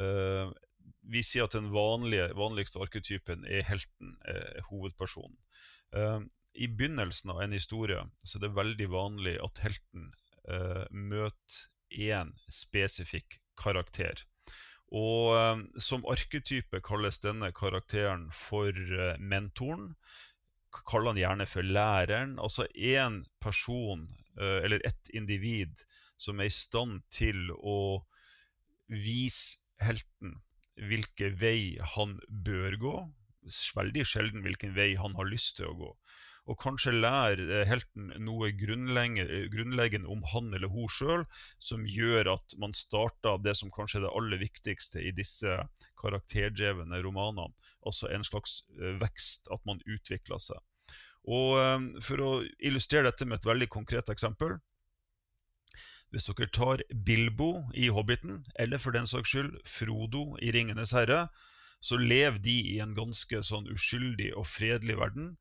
Uh, 0.00 0.50
vi 1.08 1.22
sier 1.24 1.46
at 1.46 1.54
den 1.56 1.70
vanlige, 1.72 2.30
vanligste 2.36 2.82
arketypen 2.82 3.46
er 3.48 3.64
helten, 3.68 4.16
er 4.28 4.64
hovedpersonen. 4.70 5.36
Uh, 5.94 6.20
I 6.58 6.68
begynnelsen 6.68 7.32
av 7.34 7.44
en 7.44 7.54
historie 7.56 8.02
så 8.24 8.38
er 8.38 8.48
det 8.48 8.56
veldig 8.58 8.90
vanlig 8.92 9.38
at 9.42 9.64
helten 9.64 10.12
møter 10.92 11.62
én 11.88 12.34
spesifikk 12.52 13.38
karakter. 13.56 14.20
Og 14.94 15.34
um, 15.34 15.64
Som 15.82 16.06
arketype 16.10 16.80
kalles 16.86 17.18
denne 17.24 17.50
karakteren 17.56 18.28
for 18.34 18.70
uh, 18.70 19.16
mentoren. 19.18 19.94
Kaller 20.74 21.12
han 21.12 21.20
gjerne 21.20 21.46
for 21.50 21.66
læreren. 21.66 22.36
Altså 22.38 22.66
én 22.74 23.22
person, 23.42 24.06
uh, 24.38 24.60
eller 24.62 24.84
ett 24.86 25.10
individ, 25.14 25.82
som 26.18 26.40
er 26.40 26.50
i 26.50 26.54
stand 26.54 27.02
til 27.10 27.50
å 27.58 28.04
vise 28.86 29.60
helten 29.82 30.38
hvilken 30.74 31.38
vei 31.40 31.76
han 31.94 32.18
bør 32.46 32.78
gå. 32.82 32.96
Veldig 33.76 34.06
sjelden 34.08 34.46
hvilken 34.46 34.74
vei 34.76 34.94
han 34.98 35.14
har 35.18 35.28
lyst 35.28 35.58
til 35.58 35.70
å 35.70 35.78
gå 35.78 35.90
og 36.44 36.58
kanskje 36.60 36.92
lære 36.92 37.46
eh, 37.46 37.64
helten 37.68 38.10
noe 38.26 38.50
grunnleggende 38.60 40.10
om 40.12 40.24
han 40.34 40.52
eller 40.56 40.72
hun 40.72 40.90
sjøl, 40.92 41.24
som 41.62 41.86
gjør 41.88 42.34
at 42.34 42.56
man 42.60 42.76
starter 42.76 43.40
det 43.44 43.56
som 43.58 43.72
kanskje 43.74 44.02
er 44.02 44.06
det 44.06 44.12
aller 44.18 44.42
viktigste 44.42 45.00
i 45.00 45.14
disse 45.16 45.56
karakterdrevne 46.00 47.00
romanene, 47.04 47.54
altså 47.86 48.10
en 48.12 48.26
slags 48.26 48.62
eh, 48.76 48.98
vekst, 49.00 49.48
at 49.54 49.64
man 49.68 49.80
utvikler 49.88 50.42
seg. 50.42 50.60
Og 51.24 51.56
eh, 51.62 51.88
For 52.04 52.20
å 52.20 52.30
illustrere 52.60 53.08
dette 53.08 53.28
med 53.28 53.40
et 53.40 53.50
veldig 53.52 53.72
konkret 53.72 54.12
eksempel 54.12 54.58
hvis 56.14 56.28
dere 56.28 56.46
tar 56.54 56.82
Bilbo 57.06 57.64
i 57.74 57.88
Hobbiten, 57.90 58.44
eller 58.62 58.78
for 58.78 58.94
den 58.94 59.08
saks 59.10 59.32
skyld 59.32 59.56
Frodo 59.66 60.36
i 60.38 60.52
Ringenes 60.54 60.92
herre, 60.94 61.24
så 61.82 61.98
lever 61.98 62.38
de 62.44 62.54
i 62.70 62.76
en 62.84 62.94
ganske 62.94 63.40
sånn 63.42 63.66
uskyldig 63.72 64.30
og 64.38 64.46
fredelig 64.46 64.94
verden. 65.00 65.32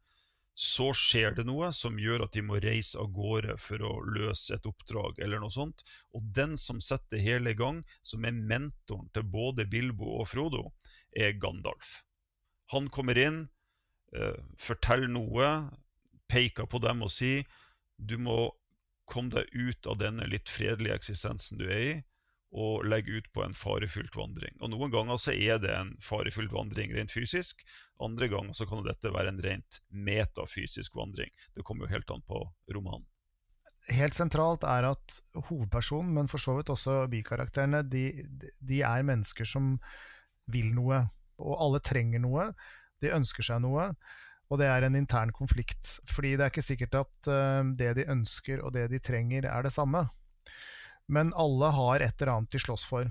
Så 0.54 0.92
skjer 0.94 1.34
det 1.34 1.46
noe 1.48 1.72
som 1.74 1.98
gjør 1.98 2.28
at 2.28 2.36
de 2.36 2.44
må 2.46 2.60
reise 2.62 3.00
av 3.02 3.10
gårde 3.14 3.56
for 3.62 3.82
å 3.82 3.94
løse 4.06 4.54
et 4.54 4.68
oppdrag. 4.70 5.20
eller 5.20 5.42
noe 5.42 5.52
sånt. 5.54 5.82
Og 6.14 6.22
den 6.36 6.58
som 6.58 6.82
setter 6.82 7.18
hele 7.18 7.52
i 7.52 7.58
gang, 7.58 7.84
som 8.04 8.26
er 8.26 8.38
mentoren 8.38 9.10
til 9.14 9.24
både 9.24 9.66
Bilbo 9.66 10.20
og 10.20 10.28
Frodo, 10.30 10.72
er 11.16 11.34
Gandalf. 11.34 12.04
Han 12.72 12.88
kommer 12.90 13.18
inn, 13.18 13.50
eh, 14.14 14.38
forteller 14.58 15.08
noe, 15.08 15.72
peker 16.30 16.66
på 16.66 16.80
dem 16.82 17.02
og 17.02 17.10
sier 17.10 17.46
du 17.98 18.18
må 18.18 18.52
komme 19.06 19.30
deg 19.30 19.50
ut 19.54 19.88
av 19.88 19.98
denne 19.98 20.26
litt 20.30 20.50
fredelige 20.50 20.96
eksistensen 20.96 21.58
du 21.58 21.68
er 21.68 21.82
i, 21.82 22.04
og 22.54 22.86
legge 22.86 23.18
ut 23.18 23.30
på 23.34 23.42
en 23.42 23.56
farefylt 23.58 24.14
vandring. 24.16 24.54
Og 24.62 24.70
Noen 24.70 24.92
ganger 24.94 25.18
så 25.18 25.34
er 25.34 25.58
det 25.62 25.74
en 25.74 25.96
farefylt 26.04 26.54
vandring 26.54 26.94
rent 26.94 27.14
fysisk, 27.14 27.64
andre 28.04 28.30
ganger 28.30 28.54
så 28.58 28.68
kan 28.70 28.84
dette 28.86 29.12
være 29.14 29.34
en 29.34 29.42
rent 29.42 29.80
metafysisk 29.90 30.96
vandring. 30.98 31.32
Det 31.56 31.66
kommer 31.66 31.88
jo 31.88 31.96
helt 31.96 32.14
an 32.14 32.24
på 32.28 32.44
romanen. 32.76 33.08
Helt 33.92 34.16
sentralt 34.16 34.64
er 34.64 34.88
at 34.94 35.18
hovedpersonen, 35.50 36.14
men 36.16 36.30
for 36.32 36.40
så 36.40 36.56
vidt 36.56 36.72
også 36.72 37.02
bikarakterene, 37.12 37.82
de, 37.84 38.24
de 38.64 38.80
er 38.86 39.04
mennesker 39.04 39.48
som 39.48 39.74
vil 40.52 40.70
noe. 40.76 41.02
Og 41.44 41.58
alle 41.60 41.82
trenger 41.84 42.22
noe. 42.24 42.52
De 43.04 43.12
ønsker 43.12 43.44
seg 43.44 43.60
noe. 43.66 43.90
Og 44.52 44.60
det 44.62 44.70
er 44.70 44.86
en 44.86 44.96
intern 44.96 45.34
konflikt. 45.36 45.98
Fordi 46.12 46.36
det 46.38 46.46
er 46.46 46.54
ikke 46.54 46.64
sikkert 46.64 47.00
at 47.02 47.32
uh, 47.32 47.64
det 47.76 47.92
de 48.00 48.08
ønsker 48.14 48.64
og 48.64 48.76
det 48.78 48.88
de 48.94 49.02
trenger, 49.04 49.50
er 49.52 49.66
det 49.66 49.74
samme. 49.76 50.06
Men 51.12 51.34
alle 51.36 51.72
har 51.76 52.04
et 52.04 52.22
eller 52.22 52.38
annet 52.38 52.54
de 52.54 52.62
slåss 52.62 52.86
for. 52.88 53.10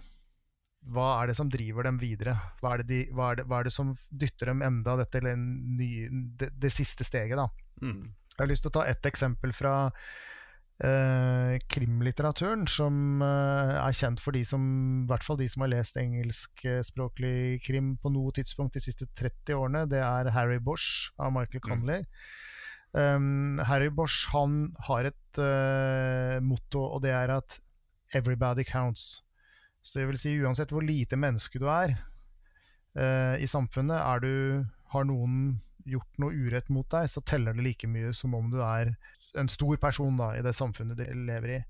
Hva 0.92 1.08
er 1.20 1.30
det 1.30 1.36
som 1.38 1.50
driver 1.50 1.86
dem 1.86 2.00
videre? 2.00 2.34
Hva 2.58 2.74
er 2.74 2.82
det, 2.82 2.88
de, 2.90 3.00
hva 3.14 3.30
er 3.30 3.38
det, 3.38 3.46
hva 3.50 3.60
er 3.60 3.68
det 3.68 3.74
som 3.74 3.92
dytter 4.10 4.50
dem 4.50 4.64
enda 4.66 4.96
dette 4.98 5.22
ny, 5.22 6.08
det, 6.38 6.50
det, 6.58 6.72
siste 6.74 7.06
steget? 7.06 7.38
da? 7.38 7.46
Mm. 7.84 8.10
Jeg 8.32 8.40
har 8.40 8.50
lyst 8.50 8.66
til 8.66 8.72
å 8.72 8.76
ta 8.80 8.86
ett 8.90 9.06
eksempel 9.06 9.52
fra 9.54 9.74
eh, 10.82 11.54
krimlitteraturen, 11.70 12.66
som 12.66 13.22
eh, 13.22 13.74
er 13.78 13.94
kjent 13.94 14.22
for 14.24 14.34
de 14.34 14.42
som, 14.48 14.64
i 15.04 15.10
hvert 15.10 15.26
fall 15.26 15.38
de 15.38 15.46
som 15.52 15.62
har 15.62 15.74
lest 15.76 16.00
engelskspråklig 16.02 17.60
krim 17.62 17.94
på 18.02 18.10
noe 18.14 18.34
tidspunkt 18.34 18.74
de 18.74 18.82
siste 18.82 19.06
30 19.12 19.54
årene. 19.60 19.84
Det 19.92 20.02
er 20.02 20.32
Harry 20.34 20.58
Bosch 20.58 21.12
av 21.20 21.30
Michael. 21.36 21.62
Connolly. 21.62 22.00
Mm. 22.02 22.08
Um, 22.92 23.60
Harry 23.64 23.88
Bosch 23.88 24.26
han 24.34 24.66
har 24.88 25.06
et 25.08 25.38
uh, 25.40 26.42
motto, 26.44 26.82
og 26.82 27.04
det 27.06 27.14
er 27.16 27.38
at 27.38 27.60
'everybody 28.12 28.64
counts'. 28.64 29.22
Så 29.82 29.98
det 29.98 30.06
vil 30.06 30.18
si 30.18 30.36
uansett 30.38 30.70
hvor 30.70 30.84
lite 30.84 31.18
menneske 31.18 31.58
du 31.58 31.66
er 31.66 31.96
uh, 32.96 33.36
i 33.42 33.48
samfunnet, 33.50 33.98
er 33.98 34.22
du, 34.22 34.66
har 34.92 35.04
noen 35.08 35.60
gjort 35.88 36.20
noe 36.22 36.36
urett 36.36 36.68
mot 36.70 36.86
deg, 36.92 37.08
så 37.10 37.22
teller 37.26 37.56
det 37.56 37.64
like 37.64 37.88
mye 37.90 38.12
som 38.14 38.34
om 38.38 38.50
du 38.52 38.60
er 38.62 38.94
en 39.38 39.48
stor 39.48 39.76
person 39.80 40.16
da, 40.20 40.34
i 40.36 40.44
det 40.44 40.54
samfunnet 40.54 40.98
du 40.98 41.04
lever 41.26 41.56
i. 41.56 41.60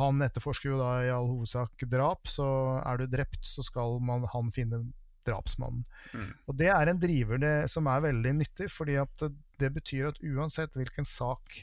Han 0.00 0.24
etterforsker 0.24 0.72
jo 0.72 0.80
da 0.80 0.90
i 1.04 1.12
all 1.12 1.28
hovedsak 1.28 1.84
drap, 1.92 2.26
så 2.30 2.46
er 2.80 3.02
du 3.02 3.06
drept, 3.12 3.44
så 3.44 3.64
skal 3.64 3.98
man, 4.00 4.24
han 4.32 4.48
finne 4.54 4.80
drapsmannen. 5.26 5.84
Mm. 6.16 6.30
Og 6.48 6.56
Det 6.58 6.70
er 6.72 6.88
en 6.88 7.00
driver 7.02 7.38
det, 7.38 7.56
som 7.70 7.86
er 7.86 8.06
veldig 8.08 8.32
nyttig, 8.40 8.70
fordi 8.72 8.96
at 9.02 9.26
det 9.60 9.70
betyr 9.74 10.10
at 10.10 10.22
uansett 10.24 10.74
hvilken 10.78 11.06
sak 11.06 11.60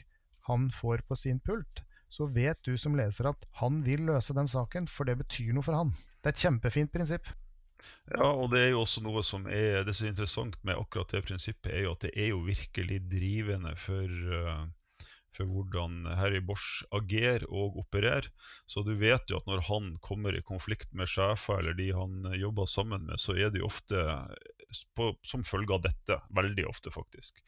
han 0.48 0.70
får 0.72 1.02
på 1.08 1.18
sin 1.18 1.42
pult, 1.44 1.82
så 2.10 2.26
vet 2.26 2.58
du 2.66 2.74
som 2.78 2.96
leser 2.98 3.30
at 3.30 3.46
han 3.62 3.80
vil 3.86 4.02
løse 4.08 4.34
den 4.36 4.50
saken, 4.50 4.88
for 4.90 5.06
det 5.06 5.20
betyr 5.22 5.54
noe 5.54 5.66
for 5.66 5.78
han. 5.78 5.94
Det 6.20 6.32
er 6.32 6.34
et 6.34 6.44
kjempefint 6.44 6.92
prinsipp. 6.92 7.30
Ja, 8.10 8.26
og 8.34 8.50
det 8.52 8.64
er 8.64 8.72
jo 8.74 8.82
også 8.82 9.02
noe 9.04 9.22
som 9.24 9.46
er 9.48 9.86
det 9.86 9.94
som 9.96 10.08
er 10.08 10.12
interessant 10.12 10.58
med 10.66 10.76
akkurat 10.76 11.14
det 11.14 11.22
prinsippet, 11.28 11.72
er 11.72 11.86
jo 11.86 11.94
at 11.94 12.04
det 12.04 12.12
er 12.12 12.32
jo 12.32 12.42
virkelig 12.44 12.98
drivende 13.08 13.72
for, 13.80 14.10
uh, 14.10 15.06
for 15.36 15.48
hvordan 15.48 16.02
Harry 16.18 16.42
Bosch 16.44 16.82
agerer 16.96 17.46
og 17.48 17.78
opererer. 17.80 18.28
Så 18.68 18.84
du 18.84 18.92
vet 19.00 19.30
jo 19.30 19.40
at 19.40 19.48
når 19.48 19.64
han 19.70 19.94
kommer 20.04 20.36
i 20.36 20.44
konflikt 20.44 20.92
med 20.92 21.08
sjefer 21.08 21.62
eller 21.62 21.78
de 21.78 21.92
han 21.96 22.34
jobber 22.36 22.68
sammen 22.68 23.06
med, 23.08 23.22
så 23.22 23.38
er 23.38 23.54
det 23.54 23.62
jo 23.62 23.70
ofte 23.70 24.04
på, 24.98 25.12
som 25.26 25.46
følge 25.46 25.78
av 25.78 25.86
dette. 25.86 26.20
Veldig 26.36 26.68
ofte, 26.68 26.92
faktisk. 26.94 27.40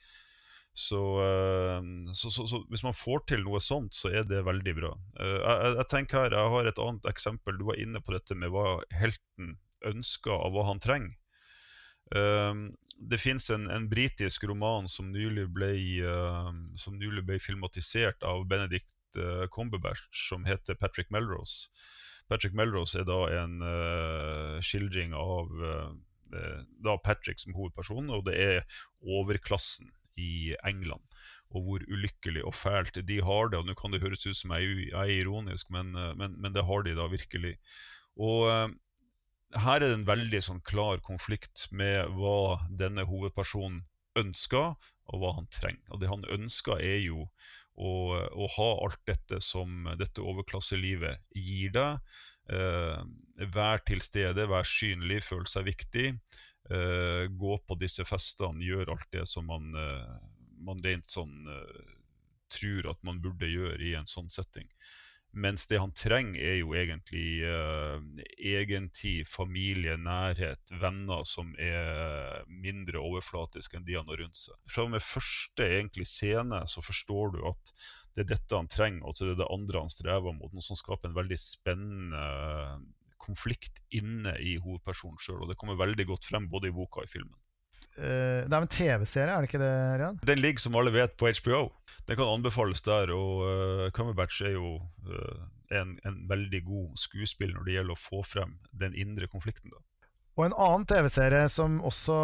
Så, 0.74 1.22
eh, 1.22 2.12
så, 2.12 2.30
så, 2.30 2.46
så, 2.46 2.62
hvis 2.68 2.84
man 2.84 2.96
får 2.96 3.26
til 3.28 3.42
noe 3.44 3.60
sånt, 3.60 3.92
så 3.94 4.08
er 4.08 4.24
det 4.28 4.44
veldig 4.46 4.72
bra. 4.78 4.92
Eh, 5.20 5.34
jeg, 5.36 5.72
jeg, 5.76 5.88
tenker 5.92 6.22
her, 6.22 6.36
jeg 6.36 6.52
har 6.54 6.68
et 6.68 6.80
annet 6.80 7.08
eksempel. 7.10 7.58
Du 7.58 7.66
var 7.68 7.80
inne 7.80 8.00
på 8.00 8.14
dette 8.16 8.36
med 8.38 8.54
hva 8.54 8.78
helten 8.96 9.58
ønsker 9.88 10.32
av 10.32 10.54
hva 10.54 10.64
han 10.70 10.80
trenger. 10.80 11.12
Eh, 12.16 12.64
det 13.02 13.20
fins 13.20 13.50
en, 13.52 13.66
en 13.72 13.88
britisk 13.90 14.46
roman 14.48 14.88
som 14.88 15.10
nylig, 15.12 15.48
ble, 15.52 15.72
som 16.78 16.94
nylig 17.00 17.24
ble 17.26 17.38
filmatisert 17.42 18.22
av 18.22 18.44
Benedict 18.46 19.18
Cumberbatch, 19.52 20.06
som 20.28 20.46
heter 20.46 20.78
Patrick 20.78 21.10
Melrose. 21.10 21.66
Patrick 22.30 22.54
Melrose 22.54 23.00
er 23.00 23.08
da 23.08 23.18
en 23.40 23.56
uh, 23.58 24.60
skildring 24.62 25.16
av 25.18 25.50
da 26.78 26.94
Patrick 27.02 27.42
som 27.42 27.56
hovedperson, 27.58 28.06
og 28.14 28.22
det 28.28 28.38
er 28.38 28.78
overklassen 29.02 29.90
i 30.20 30.54
England. 30.68 31.02
Og 31.52 31.66
hvor 31.66 31.84
ulykkelig 31.88 32.44
og 32.48 32.54
fælt 32.56 33.00
de 33.08 33.18
har 33.24 33.52
det. 33.52 33.60
og 33.60 33.68
Nå 33.68 33.76
kan 33.78 33.92
det 33.92 34.02
høres 34.02 34.26
ut 34.26 34.36
som 34.36 34.54
jeg 34.56 34.88
er 34.92 35.12
ironisk, 35.20 35.70
men, 35.70 35.94
eh, 35.96 36.14
men, 36.18 36.38
men 36.40 36.54
det 36.54 36.66
har 36.68 36.86
de 36.86 36.96
da 36.98 37.08
virkelig. 37.12 37.56
Og 38.20 38.48
uh, 38.48 38.68
her 39.56 39.80
er 39.80 39.88
det 39.88 39.96
en 39.96 40.08
veldig 40.08 40.42
sånn 40.44 40.60
klar 40.68 41.00
konflikt 41.04 41.66
med 41.72 42.12
hva 42.16 42.60
denne 42.68 43.06
hovedpersonen 43.08 43.82
ønsker, 44.20 44.76
og 45.12 45.20
hva 45.20 45.32
han 45.38 45.48
trenger. 45.52 45.84
Og 45.92 46.00
det 46.00 46.10
han 46.10 46.24
ønsker, 46.36 46.80
er 46.80 47.00
jo 47.04 47.26
å, 47.72 47.92
å 48.28 48.48
ha 48.56 48.68
alt 48.84 49.00
dette 49.08 49.40
som 49.44 49.88
dette 50.00 50.24
overklasselivet 50.24 51.24
gir 51.36 51.72
deg. 51.72 52.14
Eh, 52.52 53.00
vær 53.54 53.80
til 53.88 54.02
stede, 54.04 54.48
vær 54.50 54.66
synlig, 54.68 55.22
føle 55.24 55.48
seg 55.48 55.68
viktig 55.70 56.06
uh, 56.70 57.26
gå 57.28 57.58
på 57.66 57.78
disse 57.80 58.04
festene, 58.06 58.64
gjøre 58.64 58.94
alt 58.94 59.08
det 59.14 59.26
som 59.30 59.48
man, 59.50 59.70
uh, 59.74 60.18
man 60.62 60.82
rent 60.84 61.08
sånn 61.10 61.48
uh, 61.48 61.94
tror 62.52 62.92
at 62.92 63.00
man 63.06 63.22
burde 63.24 63.48
gjøre 63.48 63.80
i 63.82 63.96
en 63.98 64.08
sånn 64.08 64.30
setting. 64.32 64.68
Mens 65.32 65.64
det 65.70 65.78
han 65.80 65.94
trenger, 65.96 66.36
er 66.44 66.58
jo 66.58 66.74
egentlig 66.76 67.40
egentid, 68.36 69.24
familie, 69.32 69.94
nærhet, 69.96 70.60
venner 70.76 71.24
som 71.24 71.54
er 71.56 72.44
mindre 72.52 73.00
overflatiske 73.00 73.78
enn 73.78 73.86
de 73.86 73.96
han 73.96 74.12
har 74.12 74.20
rundt 74.20 74.36
seg. 74.36 74.58
Fra 74.68 74.84
og 74.84 74.92
med 74.92 75.00
første 75.00 75.70
egentlig 75.78 76.04
scene 76.10 76.60
så 76.68 76.84
forstår 76.84 77.32
du 77.32 77.40
at 77.48 77.72
det 78.12 78.26
er 78.26 78.34
dette 78.34 78.60
han 78.60 78.68
trenger, 78.68 79.06
og 79.08 79.16
så 79.16 79.24
er 79.24 79.32
det 79.32 79.40
det 79.40 79.52
andre 79.56 79.86
han 79.86 79.94
strever 79.96 80.36
mot. 80.36 80.52
Noe 80.52 80.68
som 80.68 80.76
skaper 80.76 81.08
en 81.08 81.16
veldig 81.16 81.40
spennende 81.40 82.26
konflikt 83.22 83.80
inne 83.94 84.34
i 84.42 84.56
hovedpersonen 84.60 85.20
sjøl. 85.22 85.46
Det 85.50 85.58
kommer 85.60 85.78
veldig 85.80 86.08
godt 86.10 86.28
frem 86.28 86.48
både 86.50 86.70
i 86.70 86.76
boka 86.76 87.02
og 87.02 87.08
i 87.08 87.12
filmen. 87.12 87.38
Uh, 87.92 88.48
det 88.48 88.54
er 88.56 88.64
en 88.64 88.72
TV-serie, 88.72 89.32
er 89.34 89.44
det 89.44 89.50
ikke 89.50 89.60
det? 89.60 89.72
Rian? 90.00 90.20
Den 90.24 90.40
ligger 90.40 90.64
som 90.64 90.76
alle 90.80 90.94
vet 90.94 91.16
på 91.20 91.28
HBO. 91.28 91.66
Den 92.08 92.16
kan 92.16 92.30
anbefales 92.38 92.84
der. 92.86 93.12
Og 93.12 93.44
uh, 93.44 93.90
Cumberbatch 93.92 94.42
er 94.48 94.56
jo 94.56 94.78
uh, 94.80 95.42
en, 95.72 95.98
en, 96.06 96.18
veldig 96.30 96.62
god 96.64 96.98
skuespiller 97.00 97.58
når 97.58 97.68
det 97.68 97.76
gjelder 97.76 97.96
å 97.96 98.00
få 98.00 98.22
frem 98.26 98.56
den 98.72 98.96
indre 98.96 99.28
konflikten. 99.28 99.72
Da. 99.74 100.08
Og 100.38 100.48
en 100.48 100.56
annen 100.56 100.88
TV-serie 100.88 101.44
som 101.52 101.80
også 101.84 102.16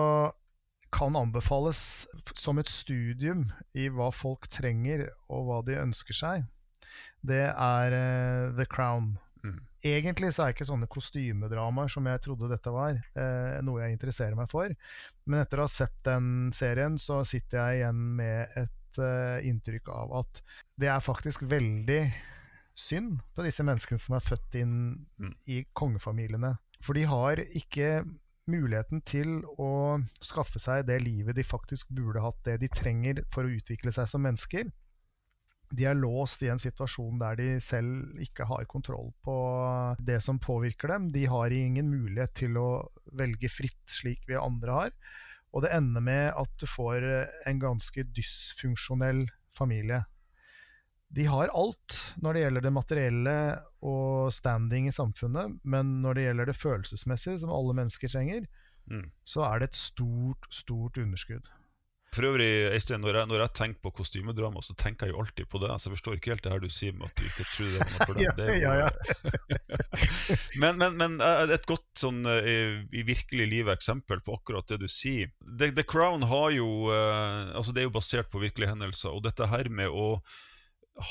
kan 0.95 1.17
anbefales 1.21 2.07
som 2.33 2.57
et 2.57 2.71
studium 2.73 3.51
i 3.77 3.91
hva 3.93 4.09
folk 4.15 4.49
trenger 4.49 5.11
og 5.29 5.51
hva 5.51 5.59
de 5.67 5.77
ønsker 5.83 6.17
seg, 6.17 6.47
det 7.21 7.45
er 7.53 7.97
The 8.57 8.65
Crown. 8.65 9.19
Mm. 9.45 9.59
Egentlig 9.89 10.33
så 10.35 10.45
er 10.45 10.55
ikke 10.55 10.67
sånne 10.69 10.89
kostymedramaer 10.91 11.93
som 11.93 12.07
jeg 12.11 12.23
trodde 12.25 12.51
dette 12.51 12.73
var, 12.75 12.99
eh, 12.99 13.59
noe 13.65 13.83
jeg 13.85 13.95
interesserer 13.95 14.39
meg 14.39 14.51
for. 14.51 14.73
Men 15.29 15.43
etter 15.43 15.61
å 15.61 15.69
ha 15.69 15.73
sett 15.73 15.97
den 16.07 16.51
serien, 16.55 16.99
så 16.99 17.21
sitter 17.29 17.61
jeg 17.61 17.83
igjen 17.83 18.01
med 18.19 18.59
et 18.59 19.03
eh, 19.03 19.49
inntrykk 19.49 19.93
av 19.95 20.17
at 20.23 20.43
det 20.79 20.91
er 20.91 21.05
faktisk 21.05 21.47
veldig 21.51 22.01
synd 22.79 23.19
på 23.35 23.45
disse 23.47 23.65
menneskene 23.67 24.01
som 24.01 24.17
er 24.19 24.25
født 24.25 24.59
inn 24.61 24.75
mm. 25.19 25.35
i 25.51 25.63
kongefamiliene. 25.79 26.57
For 26.85 26.99
de 26.99 27.07
har 27.11 27.43
ikke 27.43 28.05
muligheten 28.49 29.03
til 29.05 29.43
å 29.61 29.99
skaffe 30.25 30.61
seg 30.63 30.87
det 30.89 31.03
livet 31.05 31.37
de 31.37 31.45
faktisk 31.45 31.91
burde 31.95 32.23
hatt, 32.25 32.39
det 32.47 32.61
de 32.63 32.71
trenger 32.73 33.23
for 33.35 33.45
å 33.45 33.57
utvikle 33.59 33.93
seg 33.95 34.09
som 34.11 34.25
mennesker 34.25 34.71
de 35.71 35.85
er 35.85 35.99
låst 35.99 36.43
i 36.43 36.51
en 36.53 36.61
situasjon 36.61 37.19
der 37.21 37.37
de 37.39 37.49
selv 37.61 38.21
ikke 38.25 38.47
har 38.49 38.69
kontroll 38.71 39.11
på 39.25 39.37
det 40.01 40.21
som 40.25 40.41
påvirker 40.41 40.93
dem. 40.95 41.09
De 41.13 41.27
har 41.29 41.53
ingen 41.53 41.91
mulighet 41.93 42.35
til 42.45 42.57
å 42.61 42.69
velge 43.19 43.51
fritt, 43.53 43.83
slik 43.93 44.25
vi 44.29 44.39
andre 44.39 44.77
har. 44.79 44.95
Og 45.53 45.65
det 45.65 45.73
ender 45.77 46.05
med 46.05 46.31
at 46.37 46.55
du 46.61 46.67
får 46.69 47.05
en 47.49 47.61
ganske 47.61 48.05
dysfunksjonell 48.17 49.27
familie. 49.57 50.05
De 51.09 51.25
har 51.25 51.53
alt 51.57 51.97
når 52.21 52.37
det 52.37 52.43
gjelder 52.43 52.67
det 52.67 52.75
materielle 52.77 53.37
og 53.89 54.33
standing 54.35 54.89
i 54.89 54.95
samfunnet, 54.95 55.61
men 55.65 55.99
når 56.05 56.19
det 56.19 56.27
gjelder 56.27 56.51
det 56.51 56.59
følelsesmessige, 56.59 57.39
som 57.45 57.53
alle 57.55 57.77
mennesker 57.79 58.13
trenger, 58.13 58.45
mm. 58.91 59.07
så 59.25 59.47
er 59.49 59.63
det 59.63 59.71
et 59.71 59.81
stort, 59.81 60.51
stort 60.53 61.01
underskudd. 61.01 61.49
For 62.15 62.25
øvrig, 62.25 62.49
Øystein, 62.73 63.03
når 63.05 63.27
når 63.29 63.43
jeg 63.43 63.53
tenker 63.59 63.83
på 63.85 63.93
kostymedrama, 64.01 64.63
så 64.65 64.75
tenker 64.81 65.07
jeg 65.07 65.15
jo 65.15 65.21
alltid 65.21 65.49
på 65.53 65.61
det. 65.61 65.71
Så 65.77 65.89
jeg 65.89 65.97
forstår 65.97 66.17
ikke 66.17 66.33
helt 66.33 66.45
det 66.47 66.53
her 66.55 66.63
du 66.63 66.71
sier 66.73 66.95
med 66.97 67.11
at 67.11 67.21
du 67.21 67.27
ikke 67.27 67.47
tror 67.53 67.69
det 67.69 67.79
var 67.79 67.91
noe 67.93 68.09
for 68.09 68.19
deg. 68.41 68.53
Ja, 68.63 68.73
ja. 68.81 68.89
men, 70.63 70.81
men, 70.81 70.97
men 71.01 71.19
eh, 71.25 71.53
et 71.59 71.69
godt 71.69 71.87
sånn 72.01 72.25
eh, 72.33 72.81
i 72.97 73.05
virkelig 73.09 73.49
livet 73.53 73.77
eksempel 73.77 74.23
på 74.25 74.39
akkurat 74.41 74.69
det 74.73 74.81
du 74.83 74.89
sier. 74.89 75.29
The, 75.45 75.71
The 75.77 75.85
Crown 75.85 76.25
har 76.31 76.51
jo 76.57 76.69
eh, 76.95 77.53
Altså, 77.59 77.75
det 77.75 77.83
er 77.83 77.91
jo 77.91 77.97
basert 77.99 78.33
på 78.33 78.41
virkelige 78.43 78.73
hendelser. 78.73 79.13
Og 79.13 79.23
dette 79.27 79.49
her 79.51 79.69
med 79.69 79.93
å 79.93 80.15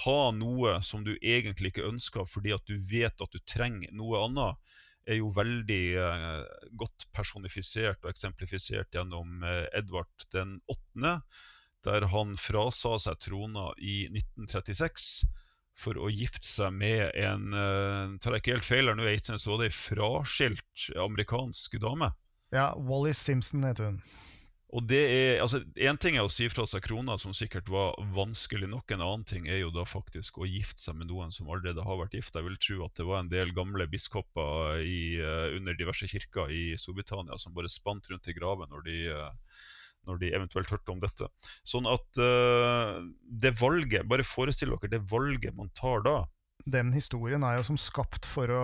ha 0.03 0.19
noe 0.35 0.79
som 0.83 1.05
du 1.05 1.13
egentlig 1.21 1.71
ikke 1.71 1.87
ønsker 1.87 2.25
fordi 2.27 2.51
at 2.55 2.65
du 2.67 2.75
vet 2.89 3.23
at 3.23 3.31
du 3.31 3.39
trenger 3.47 3.93
noe 3.95 4.25
annet, 4.25 4.75
er 5.07 5.19
jo 5.21 5.31
veldig 5.35 5.83
eh, 6.03 6.43
godt 6.79 7.07
personifisert 7.15 8.03
og 8.03 8.11
eksemplifisert 8.11 8.93
gjennom 8.93 9.43
eh, 9.45 9.65
Edvard 9.77 10.27
den 10.35 10.57
åttende, 10.67 11.19
der 11.85 12.07
han 12.11 12.35
frasa 12.41 12.97
seg 12.99 13.19
trona 13.23 13.69
i 13.79 14.05
1936 14.11 15.27
for 15.77 15.99
å 16.01 16.09
gifte 16.09 16.47
seg 16.47 16.73
med 16.73 17.11
en 17.21 17.51
uh, 17.53 18.15
Tar 18.17 18.33
jeg 18.33 18.41
ikke 18.41 18.55
helt 18.55 18.65
feil 18.65 18.89
her 18.89 18.97
nå, 18.97 19.05
Eidsnes, 19.05 19.43
så 19.45 19.51
var 19.51 19.59
det 19.61 19.67
ei 19.69 19.75
fraskilt 19.77 20.87
amerikansk 20.97 21.77
dame. 21.83 22.09
ja, 22.49 22.71
Wallis 22.81 23.21
Simpson 23.21 23.61
heter 23.67 23.91
hun. 23.91 23.99
Og 24.75 24.83
det 24.83 24.99
er, 24.99 25.29
altså 25.39 25.61
Én 25.79 25.99
ting 26.01 26.17
er 26.17 26.25
å 26.27 26.31
si 26.31 26.49
fra 26.51 26.65
seg 26.67 26.83
krona, 26.83 27.15
som 27.21 27.35
sikkert 27.35 27.69
var 27.71 27.95
vanskelig 28.15 28.67
nok. 28.67 28.91
En 28.91 29.03
annen 29.05 29.23
ting 29.27 29.47
er 29.47 29.61
jo 29.61 29.71
da 29.71 29.85
faktisk 29.87 30.41
å 30.41 30.47
gifte 30.49 30.83
seg 30.83 30.97
med 30.99 31.07
noen 31.11 31.31
som 31.31 31.47
allerede 31.47 31.85
har 31.85 31.99
vært 32.01 32.17
gift. 32.17 32.35
Jeg 32.35 32.47
vil 32.49 32.59
tro 32.59 32.81
at 32.83 32.99
det 32.99 33.07
var 33.07 33.21
en 33.21 33.31
del 33.31 33.53
gamle 33.55 33.87
biskoper 33.87 34.83
i, 34.83 34.99
eh, 35.23 35.55
under 35.55 35.77
diverse 35.79 36.09
kirker 36.11 36.51
i 36.51 36.75
Storbritannia 36.79 37.39
som 37.39 37.55
bare 37.55 37.71
spant 37.71 38.11
rundt 38.11 38.27
i 38.27 38.35
graven 38.35 38.67
når 38.73 38.83
de, 38.89 38.97
eh, 39.15 39.61
når 40.07 40.19
de 40.19 40.33
eventuelt 40.35 40.71
hørte 40.75 40.91
om 40.91 40.99
dette. 40.99 41.31
Sånn 41.63 41.87
at 41.87 42.19
eh, 42.19 42.99
det 43.23 43.55
valget, 43.61 44.07
bare 44.07 44.27
forestill 44.27 44.75
dere 44.75 44.97
det 44.97 45.05
valget 45.07 45.55
man 45.55 45.71
tar 45.79 46.03
da. 46.03 46.17
Den 46.67 46.89
historien 46.91 47.43
er 47.47 47.57
jo 47.57 47.63
som 47.63 47.77
skapt 47.79 48.27
for 48.27 48.51
å 48.51 48.63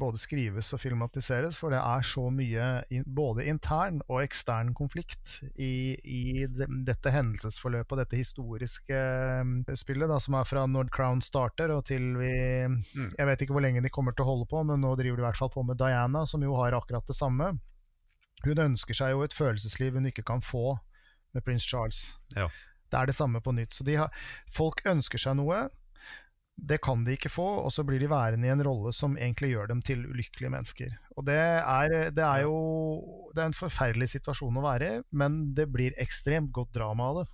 både 0.00 0.18
skrives 0.20 0.68
og 0.76 0.82
filmatiseres, 0.82 1.56
for 1.56 1.72
det 1.72 1.80
er 1.80 2.04
så 2.04 2.26
mye 2.34 2.66
både 3.06 3.46
intern 3.48 4.02
og 4.10 4.20
ekstern 4.26 4.74
konflikt 4.76 5.38
i, 5.54 5.96
i 6.04 6.44
de, 6.52 6.68
dette 6.84 7.12
hendelsesforløpet 7.14 7.96
og 7.96 8.02
dette 8.02 8.20
historiske 8.20 9.00
eh, 9.00 9.72
spillet, 9.78 10.10
da, 10.10 10.20
som 10.20 10.36
er 10.36 10.50
fra 10.50 10.66
når 10.68 10.92
Crown 10.92 11.24
starter 11.24 11.72
og 11.72 11.86
til 11.88 12.12
vi 12.20 12.30
Jeg 12.34 13.26
vet 13.30 13.42
ikke 13.42 13.56
hvor 13.56 13.64
lenge 13.64 13.80
de 13.80 13.92
kommer 13.92 14.12
til 14.12 14.26
å 14.26 14.32
holde 14.34 14.48
på, 14.50 14.60
men 14.68 14.84
nå 14.84 14.92
driver 15.00 15.22
de 15.22 15.24
i 15.24 15.28
hvert 15.30 15.40
fall 15.40 15.52
på 15.54 15.64
med 15.64 15.80
Diana, 15.80 16.26
som 16.28 16.44
jo 16.44 16.58
har 16.60 16.76
akkurat 16.76 17.08
det 17.08 17.16
samme. 17.16 17.54
Hun 18.44 18.64
ønsker 18.68 18.96
seg 18.96 19.14
jo 19.14 19.24
et 19.24 19.36
følelsesliv 19.36 19.96
hun 19.96 20.12
ikke 20.12 20.28
kan 20.28 20.44
få 20.44 20.76
med 21.32 21.44
prins 21.46 21.64
Charles. 21.64 22.10
Ja. 22.36 22.48
Det 22.90 22.98
er 22.98 23.08
det 23.08 23.14
samme 23.14 23.40
på 23.40 23.52
nytt. 23.54 23.74
Så 23.76 23.86
de 23.86 23.96
har, 24.00 24.12
folk 24.52 24.82
ønsker 24.88 25.20
seg 25.20 25.36
noe, 25.38 25.68
det 26.60 26.80
kan 26.84 27.04
de 27.06 27.14
ikke 27.16 27.32
få, 27.32 27.46
og 27.64 27.72
så 27.72 27.84
blir 27.86 28.00
de 28.02 28.10
værende 28.10 28.48
i 28.48 28.52
en 28.52 28.62
rolle 28.64 28.92
som 28.96 29.16
egentlig 29.16 29.52
gjør 29.54 29.70
dem 29.70 29.80
til 29.84 30.04
ulykkelige 30.06 30.52
mennesker. 30.52 30.92
Og 31.16 31.26
det 31.28 31.38
er, 31.38 32.10
det 32.14 32.24
er 32.26 32.44
jo 32.44 32.58
det 33.34 33.42
er 33.42 33.50
en 33.50 33.56
forferdelig 33.56 34.10
situasjon 34.14 34.60
å 34.60 34.64
være 34.64 34.90
i, 34.90 35.00
men 35.16 35.40
det 35.56 35.70
blir 35.72 35.96
ekstremt 36.02 36.52
godt 36.54 36.74
drama 36.76 37.10
av 37.10 37.22
det. 37.22 37.26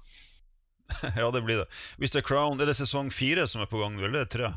ja, 1.20 1.30
det 1.34 1.42
blir 1.42 1.64
det. 1.64 1.68
Hvis 1.98 2.14
det 2.14 2.22
er 2.22 2.28
Crown, 2.28 2.60
er 2.60 2.70
det 2.70 2.78
sesong 2.78 3.10
fire 3.14 3.48
som 3.50 3.64
er 3.64 3.70
på 3.70 3.80
gang, 3.82 3.98
eller 3.98 4.22
er 4.22 4.28
det 4.28 4.34
tre? 4.36 4.52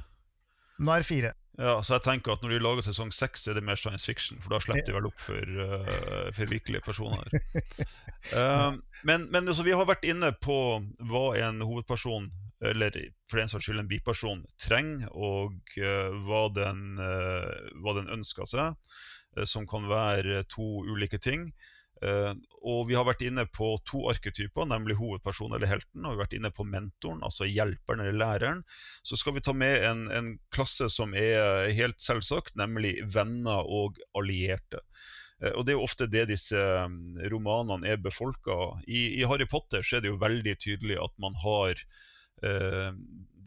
Nå 0.79 0.93
er 0.93 1.03
det 1.03 1.09
fire. 1.09 1.33
Ja, 1.59 1.73
så 1.83 1.97
jeg 1.97 2.05
tenker 2.05 2.37
at 2.37 2.43
Når 2.43 2.53
de 2.53 2.59
lager 2.63 2.85
sesong 2.85 3.09
seks, 3.11 3.47
er 3.51 3.57
det 3.57 3.65
mer 3.67 3.75
science 3.79 4.07
fiction. 4.07 4.39
For 4.39 4.53
da 4.53 4.61
slipper 4.63 4.85
de 4.87 4.95
vel 4.95 5.09
opp 5.09 5.19
for, 5.19 5.55
uh, 5.59 6.29
for 6.35 6.51
virkelige 6.51 6.85
personer. 6.85 7.33
uh, 8.31 8.77
men 9.07 9.27
men 9.33 9.47
altså, 9.47 9.65
vi 9.67 9.75
har 9.75 9.89
vært 9.89 10.07
inne 10.07 10.31
på 10.39 10.55
hva 11.09 11.25
en 11.41 11.59
hovedperson, 11.65 12.29
eller 12.65 12.95
for 13.29 13.39
den 13.39 13.51
saks 13.51 13.67
skyld 13.67 13.79
en 13.83 13.89
biperson, 13.89 14.43
trenger, 14.59 15.07
og 15.15 15.55
uh, 15.79 16.15
hva, 16.27 16.45
den, 16.55 16.99
hva 17.79 17.95
den 17.99 18.11
ønsker 18.19 18.49
seg. 18.49 18.95
som 19.45 19.67
kan 19.69 19.85
være 19.87 20.43
to 20.49 20.83
ulike 20.89 21.19
ting. 21.21 21.51
Uh, 21.99 22.31
og 22.63 22.85
vi 22.87 22.95
har 22.95 23.03
vært 23.07 23.25
inne 23.27 23.43
på 23.51 23.73
to 23.87 24.05
arketyper, 24.11 24.67
nemlig 24.69 24.95
hovedpersonen 24.99 25.57
eller 25.57 25.71
helten. 25.73 26.03
Og 26.03 26.13
vi 26.13 26.15
har 26.15 26.23
vært 26.23 26.35
inne 26.37 26.51
på 26.55 26.65
mentoren, 26.67 27.23
altså 27.25 27.47
hjelperen 27.47 28.03
eller 28.03 28.19
læreren. 28.19 28.61
Så 29.03 29.19
skal 29.19 29.35
vi 29.35 29.43
ta 29.43 29.55
med 29.55 29.83
en, 29.87 30.05
en 30.15 30.29
klasse 30.55 30.89
som 30.93 31.15
er 31.17 31.69
helt 31.75 31.99
selvsagt, 32.03 32.55
nemlig 32.59 32.97
venner 33.13 33.67
og 33.67 33.99
allierte. 34.17 34.83
Og 35.55 35.63
det 35.63 35.71
er 35.71 35.77
jo 35.77 35.87
ofte 35.87 36.07
det 36.11 36.25
disse 36.33 36.59
romanene 37.31 37.87
er 37.87 38.01
befolka. 38.03 38.57
I, 38.87 39.21
I, 39.21 39.27
Harry 39.27 39.47
Potter 39.47 39.83
så 39.85 39.97
er 39.97 40.03
det 40.03 40.11
jo 40.11 40.19
veldig 40.19 40.55
tydelig 40.59 40.97
at 40.99 41.13
man 41.23 41.37
har 41.45 41.79
uh, 42.43 42.91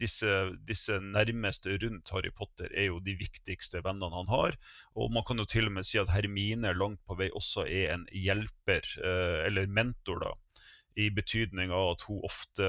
disse, 0.03 0.31
disse, 0.67 0.99
nærmeste 0.99 1.77
rundt 1.83 2.11
Harry 2.13 2.31
Potter 2.35 2.71
er 2.71 2.89
jo 2.89 3.01
de 3.03 3.15
viktigste 3.19 3.83
vennene 3.85 4.13
han 4.13 4.31
har. 4.31 4.57
Og 4.99 5.11
man 5.13 5.25
kan 5.27 5.41
jo 5.41 5.47
til 5.49 5.69
og 5.69 5.77
med 5.77 5.87
si 5.87 6.01
at 6.01 6.11
Hermine 6.13 6.75
langt 6.77 7.03
på 7.07 7.17
vei 7.19 7.31
også 7.33 7.67
er 7.67 7.93
en 7.95 8.07
hjelper, 8.11 8.87
eh, 9.03 9.43
eller 9.47 9.69
mentor, 9.69 10.23
da. 10.25 10.33
I 10.93 11.07
betydning 11.09 11.71
av 11.73 11.95
at 11.95 12.03
hun 12.05 12.19
ofte 12.21 12.67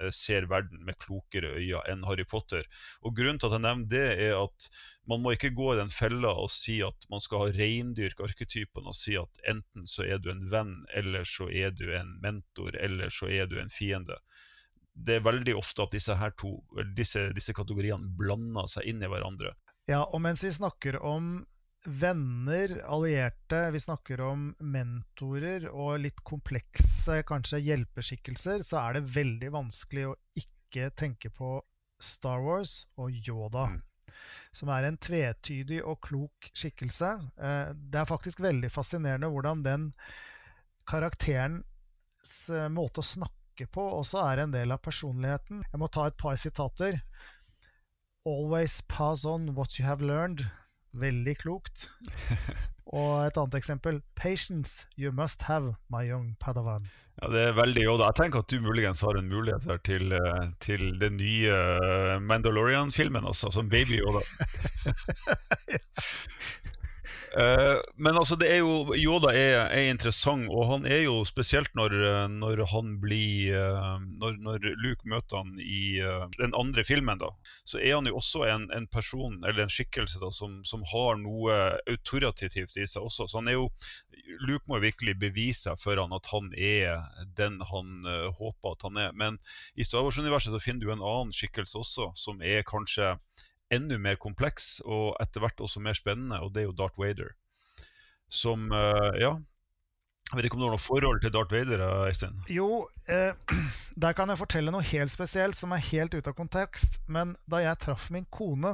eh, 0.00 0.12
ser 0.14 0.46
verden 0.48 0.80
med 0.86 0.96
klokere 1.02 1.50
øyne 1.58 1.82
enn 1.92 2.06
Harry 2.08 2.24
Potter. 2.24 2.64
Og 3.04 3.12
Grunnen 3.18 3.40
til 3.40 3.50
at 3.50 3.58
jeg 3.58 3.64
nevner 3.66 3.90
det, 3.92 4.06
er 4.28 4.38
at 4.40 4.68
man 5.10 5.20
må 5.20 5.34
ikke 5.36 5.52
gå 5.58 5.74
i 5.74 5.80
den 5.82 5.92
fella 5.92 6.32
og 6.40 6.48
si 6.52 6.78
at 6.86 7.08
man 7.12 7.20
skal 7.20 7.44
ha 7.44 7.52
reindyrke 7.58 8.24
arketypen 8.30 8.88
og 8.88 8.96
si 8.96 9.18
at 9.20 9.44
enten 9.52 9.84
så 9.92 10.08
er 10.08 10.24
du 10.24 10.32
en 10.32 10.46
venn, 10.52 10.78
eller 10.96 11.28
så 11.28 11.50
er 11.52 11.76
du 11.76 11.90
en 11.92 12.16
mentor, 12.24 12.72
eller 12.80 13.12
så 13.12 13.28
er 13.28 13.50
du 13.50 13.60
en 13.60 13.72
fiende 13.72 14.16
det 14.96 15.18
er 15.18 15.26
veldig 15.26 15.56
ofte 15.58 15.84
at 15.84 15.92
disse, 15.92 16.14
her 16.16 16.32
to, 16.40 16.56
disse, 16.96 17.28
disse 17.36 17.52
kategoriene 17.56 18.08
blander 18.18 18.68
seg 18.70 18.88
inn 18.88 19.02
i 19.04 19.10
hverandre. 19.10 19.52
Ja, 19.86 20.02
og 20.02 20.22
mens 20.24 20.42
vi 20.44 20.50
snakker 20.54 20.98
om 21.04 21.44
venner, 21.86 22.72
allierte, 22.90 23.60
vi 23.70 23.80
snakker 23.80 24.20
om 24.26 24.48
mentorer 24.58 25.68
og 25.70 26.00
litt 26.02 26.22
komplekse 26.26 27.20
kanskje 27.28 27.62
hjelpeskikkelser, 27.62 28.64
så 28.66 28.80
er 28.82 28.96
det 28.96 29.10
veldig 29.14 29.52
vanskelig 29.54 30.08
å 30.08 30.16
ikke 30.40 30.90
tenke 30.98 31.30
på 31.30 31.60
Star 32.02 32.42
Wars 32.42 32.86
og 32.98 33.14
Yoda. 33.14 33.68
Mm. 33.76 33.78
Som 34.56 34.72
er 34.72 34.88
en 34.88 34.98
tvetydig 34.98 35.82
og 35.84 36.00
klok 36.08 36.50
skikkelse. 36.56 37.12
Det 37.36 38.00
er 38.00 38.08
faktisk 38.08 38.40
veldig 38.42 38.70
fascinerende 38.72 39.30
hvordan 39.30 39.62
den 39.66 39.88
karakterens 40.88 42.38
måte 42.72 43.02
å 43.02 43.06
snakke 43.06 43.45
på 43.64 43.80
også 43.80 44.20
er 44.20 44.42
en 44.44 44.52
del 44.52 44.68
av 44.74 44.82
personligheten. 44.84 45.62
Jeg 45.72 45.80
må 45.80 45.88
ta 45.88 46.04
et 46.10 46.18
par 46.20 46.36
sitater. 46.36 47.00
Always 48.28 48.82
pass 48.90 49.24
on 49.24 49.54
what 49.56 49.78
you 49.78 49.86
have 49.86 50.04
learned. 50.04 50.44
Veldig 50.92 51.38
klokt. 51.40 51.88
Og 52.92 53.24
et 53.24 53.40
annet 53.40 53.56
eksempel. 53.58 54.02
Patience 54.14 54.84
you 54.98 55.12
must 55.12 55.42
have, 55.48 55.74
my 55.88 56.04
young 56.04 56.36
padawan. 56.38 56.84
Ja, 57.22 57.32
Det 57.32 57.42
er 57.48 57.56
veldig 57.56 57.86
Yoda. 57.86 58.10
Jeg 58.12 58.20
tenker 58.20 58.44
at 58.44 58.52
du 58.52 58.60
muligens 58.60 59.00
har 59.00 59.16
en 59.16 59.32
mulighet 59.32 59.64
her 59.64 59.80
til, 59.88 60.12
til 60.60 61.00
den 61.00 61.16
nye 61.16 61.56
Mandalorian-filmen, 62.20 63.24
altså, 63.24 63.48
som 63.50 63.70
baby 63.72 64.02
Yoda. 64.02 64.20
Uh, 67.34 67.80
men 67.96 68.16
altså, 68.16 68.36
det 68.38 68.48
er 68.52 68.60
jo 68.62 68.94
Yoda 68.96 69.32
er, 69.34 69.66
er, 69.74 69.88
interessant, 69.90 70.46
og 70.52 70.68
han 70.70 70.86
er 70.88 71.02
jo 71.06 71.18
spesielt 71.26 71.72
når, 71.78 71.94
når 72.32 72.62
han 72.70 72.92
blir 73.02 73.56
uh, 73.56 73.96
når, 74.20 74.38
når, 74.44 74.68
Luke 74.82 75.08
møter 75.10 75.42
han 75.42 75.56
i 75.60 75.98
uh, 76.04 76.26
den 76.38 76.54
andre 76.56 76.84
filmen, 76.86 77.18
da, 77.20 77.32
så 77.66 77.80
er 77.80 77.96
han 77.96 78.08
jo 78.08 78.18
også 78.20 78.44
en, 78.50 78.68
en 78.76 78.86
person, 78.92 79.38
eller 79.42 79.64
en 79.64 79.72
skikkelse, 79.72 80.20
da, 80.22 80.30
som, 80.34 80.60
som, 80.68 80.84
har 80.86 81.18
noe 81.18 81.56
autoritativt 81.90 82.76
i 82.78 82.86
seg 82.86 83.02
også. 83.02 83.26
Så 83.26 83.40
han 83.40 83.50
er 83.50 83.58
jo 83.58 83.68
Luke 84.46 84.66
må 84.70 84.78
virkelig 84.82 85.16
bevise 85.18 85.66
seg 85.66 85.80
for 85.80 85.98
han 85.98 86.14
at 86.14 86.28
han 86.30 86.52
er 86.54 87.02
den 87.38 87.58
han 87.70 88.06
håper 88.36 88.74
at 88.74 88.86
han 88.86 89.00
er. 89.00 89.14
Men 89.16 89.38
i 89.74 89.86
Star 89.86 90.04
Wars-universet 90.06 90.54
så 90.54 90.62
finner 90.62 90.84
du 90.84 90.92
en 90.92 91.02
annen 91.02 91.34
skikkelse 91.34 91.78
også, 91.80 92.10
som 92.18 92.42
er 92.44 92.66
kanskje 92.66 93.14
enda 93.72 93.98
mer 93.98 94.18
kompleks 94.22 94.78
og 94.84 95.16
etter 95.22 95.42
hvert 95.42 95.60
også 95.62 95.82
mer 95.82 95.96
spennende, 95.98 96.38
og 96.42 96.54
det 96.54 96.62
er 96.62 96.68
jo 96.70 96.76
Darth 96.76 96.98
Vader. 97.00 97.34
Som 98.28 98.70
uh, 98.72 99.12
Ja. 99.20 99.36
Jeg 100.26 100.40
vet 100.40 100.46
ikke 100.48 100.56
om 100.56 100.62
du 100.64 100.66
har 100.66 100.72
noe 100.74 100.82
forhold 100.82 101.20
til 101.22 101.30
Darth 101.30 101.54
Vader, 101.54 101.82
Øystein? 102.08 102.40
Jo, 102.50 102.88
eh, 103.06 103.30
der 104.02 104.14
kan 104.18 104.32
jeg 104.32 104.40
fortelle 104.40 104.72
noe 104.74 104.82
helt 104.82 105.12
spesielt 105.12 105.54
som 105.54 105.70
er 105.70 105.84
helt 105.92 106.16
ute 106.18 106.32
av 106.32 106.34
kontekst. 106.34 106.98
Men 107.06 107.36
da 107.46 107.60
jeg 107.62 107.78
traff 107.84 108.08
min 108.10 108.26
kone, 108.26 108.72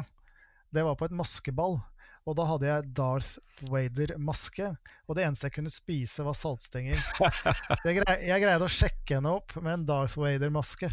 det 0.72 0.86
var 0.86 0.96
på 0.96 1.10
et 1.10 1.16
maskeball. 1.18 1.76
Og 2.24 2.38
da 2.38 2.46
hadde 2.48 2.70
jeg 2.70 2.88
Darth 2.96 3.66
Vader-maske, 3.68 4.70
og 5.04 5.18
det 5.18 5.26
eneste 5.26 5.50
jeg 5.50 5.56
kunne 5.58 5.74
spise, 5.74 6.24
var 6.24 6.38
saltstenger. 6.38 6.96
Jeg, 7.84 7.98
jeg 7.98 8.42
greide 8.44 8.64
å 8.64 8.70
sjekke 8.70 9.18
henne 9.18 9.32
opp 9.34 9.56
med 9.58 9.74
en 9.74 9.86
Darth 9.88 10.16
Vader-maske. 10.16 10.88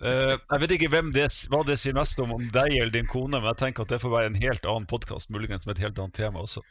Uh, 0.00 0.38
jeg 0.38 0.60
vet 0.62 0.72
ikke 0.78 0.88
det, 1.12 1.26
hva 1.52 1.60
det 1.68 1.76
sier 1.76 1.96
mest 1.96 2.20
om 2.22 2.30
om 2.32 2.44
deg 2.54 2.72
eller 2.72 2.92
din 2.94 3.08
kone, 3.08 3.36
men 3.36 3.50
jeg 3.50 3.60
tenker 3.60 3.84
at 3.84 3.92
det 3.92 4.00
får 4.00 4.14
være 4.14 4.30
en 4.30 4.38
helt 4.40 4.68
annen 4.72 4.88
podkast, 4.88 5.28
muligens 5.34 5.68
med 5.68 5.76
et 5.76 5.84
helt 5.84 6.00
annet 6.00 6.16
tema 6.16 6.40
også. 6.40 6.62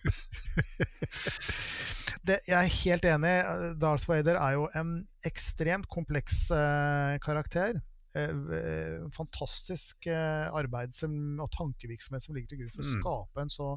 det, 2.28 2.40
jeg 2.50 2.58
er 2.58 2.74
helt 2.80 3.06
enig. 3.06 3.36
Darth 3.82 4.10
Vader 4.10 4.40
er 4.42 4.58
jo 4.58 4.66
en 4.80 4.96
ekstremt 5.30 5.86
kompleks 5.94 6.48
uh, 6.50 7.20
karakter. 7.22 7.78
Uh, 8.18 9.06
fantastisk 9.14 10.10
arbeid 10.10 10.98
som, 10.98 11.14
og 11.38 11.52
tankevirksomhet 11.54 12.26
som 12.26 12.34
ligger 12.34 12.56
til 12.56 12.64
grunn 12.64 12.74
for 12.74 12.82
å 12.82 12.90
mm. 12.90 12.96
skape 12.98 13.46
en 13.46 13.54
så 13.54 13.76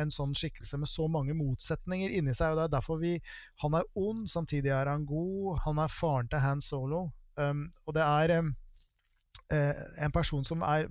en 0.00 0.12
sånn 0.12 0.32
skikkelse 0.36 0.78
med 0.80 0.88
så 0.88 1.04
mange 1.12 1.34
motsetninger 1.36 2.14
inni 2.16 2.32
seg. 2.36 2.52
og 2.52 2.60
det 2.60 2.64
er 2.64 2.76
derfor 2.78 3.00
vi, 3.02 3.16
Han 3.60 3.76
er 3.76 3.88
ond, 3.92 4.24
samtidig 4.30 4.72
er 4.72 4.88
han 4.88 5.04
god. 5.08 5.58
Han 5.66 5.80
er 5.82 5.92
faren 5.92 6.30
til 6.32 6.40
Han 6.44 6.64
Solo. 6.64 7.10
Um, 7.36 7.70
og 7.86 7.96
det 7.96 8.04
er 8.04 8.38
um, 8.40 8.52
en 9.52 10.12
person 10.14 10.44
som 10.48 10.62
er 10.64 10.86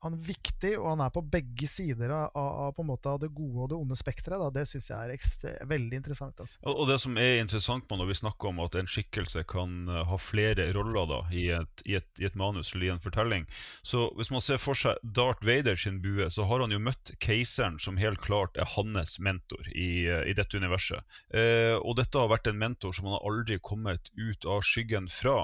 han 0.00 0.16
er 0.16 0.20
viktig, 0.24 0.72
og 0.78 0.86
han 0.94 1.02
er 1.04 1.12
på 1.12 1.20
begge 1.28 1.68
sider 1.68 2.12
av, 2.14 2.30
av, 2.32 2.78
av, 2.78 3.18
det 3.20 3.28
gode 3.36 3.64
og 3.66 3.68
det 3.68 3.76
onde 3.76 3.98
spekteret. 3.98 4.46
Det 4.54 4.64
syns 4.68 4.88
jeg 4.88 5.18
er 5.50 5.68
veldig 5.68 6.00
interessant. 6.00 6.40
Altså. 6.40 6.56
Og, 6.64 6.86
Det 6.88 6.96
som 7.02 7.18
er 7.20 7.40
interessant 7.42 7.84
når 7.90 8.08
vi 8.08 8.16
snakker 8.22 8.48
om 8.48 8.62
at 8.64 8.78
en 8.80 8.88
skikkelse 8.88 9.44
kan 9.50 9.90
uh, 9.90 10.00
ha 10.08 10.16
flere 10.20 10.70
roller 10.72 11.10
da, 11.10 11.20
i, 11.36 11.46
et, 11.52 11.84
i, 11.84 11.98
et, 12.00 12.08
i, 12.16 12.24
et, 12.30 12.38
manus 12.40 12.72
eller 12.72 12.88
i 12.88 12.92
en 12.94 13.02
fortelling 13.02 13.44
Så 13.84 14.06
Hvis 14.16 14.30
man 14.32 14.42
ser 14.44 14.60
for 14.62 14.78
seg 14.78 14.96
Darth 15.04 15.44
Vader 15.44 15.76
sin 15.76 16.00
bue, 16.00 16.30
så 16.32 16.48
har 16.48 16.64
han 16.64 16.72
jo 16.72 16.80
møtt 16.80 17.12
keiseren, 17.20 17.76
som 17.82 18.00
helt 18.00 18.22
klart 18.24 18.56
er 18.56 18.68
hans 18.76 19.18
mentor 19.20 19.68
i, 19.74 20.08
uh, 20.08 20.24
i 20.24 20.36
dette 20.36 20.56
universet. 20.56 21.04
Eh, 21.36 21.76
og 21.76 21.98
dette 22.00 22.16
har 22.16 22.30
vært 22.30 22.48
en 22.48 22.58
mentor 22.58 22.94
som 22.96 23.08
han 23.08 23.18
har 23.18 23.26
aldri 23.28 23.60
kommet 23.62 24.08
ut 24.16 24.48
av 24.48 24.64
skyggen 24.64 25.10
fra. 25.12 25.42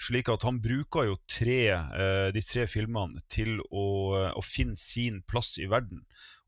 Slik 0.00 0.30
at 0.32 0.46
han 0.46 0.60
bruker 0.64 1.08
jo 1.10 1.18
tre, 1.30 1.60
eh, 1.74 2.28
de 2.34 2.42
tre 2.44 2.66
filmene 2.70 3.20
til 3.32 3.58
å, 3.68 3.86
å 4.32 4.42
finne 4.44 4.78
sin 4.78 5.22
plass 5.28 5.56
i 5.58 5.68
verden 5.70 6.04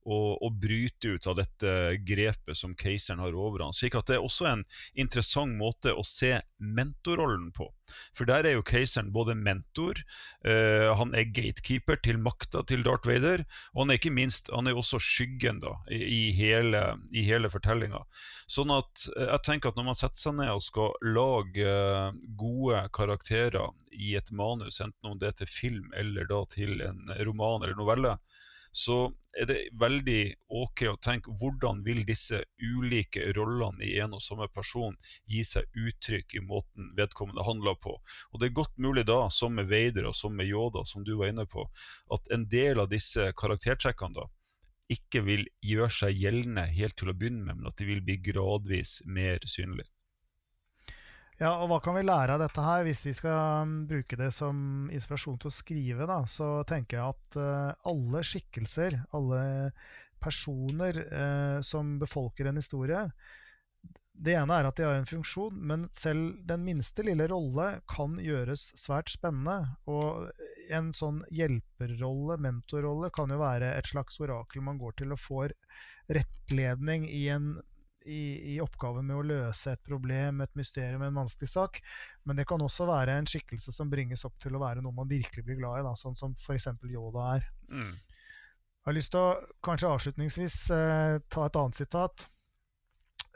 og, 0.06 0.40
og, 0.40 0.56
bryte 0.60 1.16
ut 1.16 1.26
av 1.30 1.36
dette 1.38 1.72
grepet 2.06 2.56
som 2.56 2.74
keiseren 2.78 3.20
har 3.22 3.36
over 3.36 3.64
ham. 3.64 3.74
Slik 3.76 3.96
at 3.98 4.08
det 4.08 4.18
er 4.18 4.24
også 4.24 4.48
en 4.50 4.64
interessant 4.98 5.56
måte 5.58 5.92
å 5.94 6.04
se 6.06 6.38
mentorrollen 6.60 7.50
på. 7.56 7.68
For 8.16 8.28
der 8.28 8.46
er 8.46 8.56
jo 8.56 8.66
keiseren 8.66 9.10
både 9.14 9.34
mentor, 9.38 9.98
uh, 10.46 10.92
han 10.98 11.14
er 11.16 11.30
gatekeeper 11.34 12.00
til 12.04 12.20
makta 12.22 12.62
til 12.68 12.84
Darth 12.86 13.08
Vader, 13.08 13.44
og 13.74 13.84
han 13.84 13.92
er 13.92 14.00
ikke 14.00 14.14
minst 14.14 14.50
han 14.54 14.70
er 14.70 14.78
også 14.78 15.00
skyggen 15.02 15.60
da, 15.64 15.74
i, 15.90 16.00
i 16.00 16.20
hele, 16.36 16.84
i 17.10 17.24
hele 17.26 17.50
fortellinga. 17.52 18.02
Sånn 18.50 18.72
at 18.74 19.06
uh, 19.16 19.26
jeg 19.26 19.44
tenker 19.48 19.72
at 19.72 19.80
når 19.80 19.90
man 19.90 19.98
setter 19.98 20.22
seg 20.22 20.38
ned 20.38 20.52
og 20.54 20.64
skal 20.64 20.94
lage 21.06 21.66
uh, 21.66 22.12
gode 22.40 22.84
karakterer 22.96 23.74
i 23.90 24.14
et 24.18 24.30
manus, 24.32 24.80
enten 24.84 25.10
om 25.10 25.18
det 25.18 25.32
er 25.32 25.40
til 25.42 25.50
film 25.50 25.90
eller 25.98 26.28
da 26.30 26.44
til 26.52 26.78
en 26.86 27.10
roman 27.26 27.64
eller 27.64 27.78
novelle, 27.78 28.14
så 28.72 29.11
er 29.38 29.46
det 29.50 29.59
veldig 29.78 30.20
ok 30.61 30.83
å 30.90 30.98
tenke 31.02 31.35
hvordan 31.40 31.83
vil 31.87 32.02
disse 32.06 32.40
ulike 32.62 33.30
rollene 33.37 33.85
i 33.87 33.96
en 34.02 34.14
og 34.18 34.22
samme 34.22 34.48
person 34.54 34.96
gi 35.30 35.42
seg 35.46 35.66
uttrykk 35.74 36.37
i 36.38 36.42
måten 36.46 36.90
vedkommende 36.98 37.46
handler 37.46 37.78
på. 37.83 37.96
Og 38.30 38.40
Det 38.40 38.50
er 38.50 38.59
godt 38.61 38.76
mulig 38.78 39.06
da, 39.11 39.22
som 39.30 39.54
med 39.54 39.70
Vader 39.70 40.11
og 40.11 40.16
som 40.18 40.35
med 40.37 40.50
Yoda, 40.50 40.85
som 40.85 41.04
du 41.06 41.16
var 41.16 41.33
inne 41.33 41.46
på, 41.46 41.66
at 42.14 42.30
en 42.35 42.46
del 42.50 42.83
av 42.83 42.90
disse 42.90 43.33
karaktertrekkene 43.38 44.22
da 44.22 44.28
ikke 44.90 45.22
vil 45.22 45.44
gjøre 45.62 45.92
seg 45.94 46.18
gjeldende 46.18 46.66
helt 46.74 46.96
til 46.98 47.12
å 47.12 47.14
begynne 47.14 47.46
med, 47.46 47.61
men 47.61 47.70
at 47.70 47.78
de 47.78 47.87
vil 47.87 48.02
bli 48.02 48.18
gradvis 48.26 49.00
mer 49.06 49.38
synlige. 49.46 49.87
Ja, 51.40 51.55
og 51.62 51.70
hva 51.70 51.79
kan 51.81 51.96
vi 51.96 52.03
lære 52.05 52.35
av 52.37 52.42
dette 52.42 52.61
her? 52.61 52.83
Hvis 52.85 53.07
vi 53.07 53.14
skal 53.16 53.64
um, 53.64 53.70
bruke 53.88 54.16
det 54.20 54.29
som 54.37 54.90
inspirasjon 54.92 55.38
til 55.40 55.48
å 55.48 55.57
skrive, 55.57 56.05
da, 56.05 56.18
så 56.29 56.61
tenker 56.68 56.98
jeg 56.98 57.14
at 57.14 57.38
uh, 57.40 57.88
alle 57.88 58.20
skikkelser, 58.29 58.98
alle 59.16 59.44
personer 60.20 60.98
uh, 61.09 61.62
som 61.64 61.94
befolker 62.03 62.50
en 62.50 62.61
historie 62.61 63.07
Det 64.12 64.35
ene 64.37 64.59
er 64.59 64.68
at 64.68 64.76
de 64.76 64.85
har 64.85 64.98
en 64.98 65.09
funksjon, 65.09 65.57
men 65.57 65.88
selv 65.96 66.42
den 66.44 66.61
minste 66.66 67.07
lille 67.09 67.24
rolle 67.33 67.70
kan 67.88 68.20
gjøres 68.20 68.66
svært 68.76 69.09
spennende. 69.09 69.79
Og 69.88 70.29
en 70.76 70.92
sånn 70.92 71.22
hjelperrolle, 71.33 72.37
mentorrolle, 72.37 73.09
kan 73.16 73.33
jo 73.33 73.40
være 73.40 73.72
et 73.79 73.88
slags 73.88 74.20
orakel 74.20 74.61
man 74.68 74.76
går 74.76 75.00
til 75.00 75.16
og 75.16 75.24
får 75.24 75.57
rettledning 76.12 77.09
i 77.09 77.31
en 77.33 77.55
i, 78.06 78.54
i, 78.54 78.60
oppgaven 78.62 79.06
med 79.06 79.16
å 79.16 79.24
løse 79.26 79.74
et 79.74 79.82
problem, 79.84 80.40
et 80.40 80.54
mysterium, 80.58 81.02
en 81.04 81.20
vanskelig 81.20 81.50
sak. 81.52 81.80
Men 82.24 82.40
det 82.40 82.46
kan 82.48 82.62
også 82.62 82.88
være 82.88 83.18
en 83.18 83.28
skikkelse 83.28 83.74
som 83.76 83.90
bringes 83.92 84.24
opp 84.28 84.38
til 84.40 84.56
å 84.56 84.62
være 84.62 84.84
noe 84.84 84.96
man 84.96 85.10
virkelig 85.10 85.44
blir 85.46 85.60
glad 85.60 85.80
i, 85.80 85.86
da, 85.86 85.94
sånn 85.98 86.16
som 86.18 86.34
f.eks. 86.38 86.70
Yoda 86.90 87.26
er. 87.36 87.50
Mm. 87.68 87.92
Jeg 88.80 88.88
har 88.88 88.96
lyst 88.96 89.12
til 89.12 89.20
å 89.20 89.56
kanskje 89.66 89.92
avslutningsvis 89.92 90.58
eh, 90.72 91.16
ta 91.28 91.46
et 91.46 91.58
annet 91.60 91.82
sitat 91.82 92.24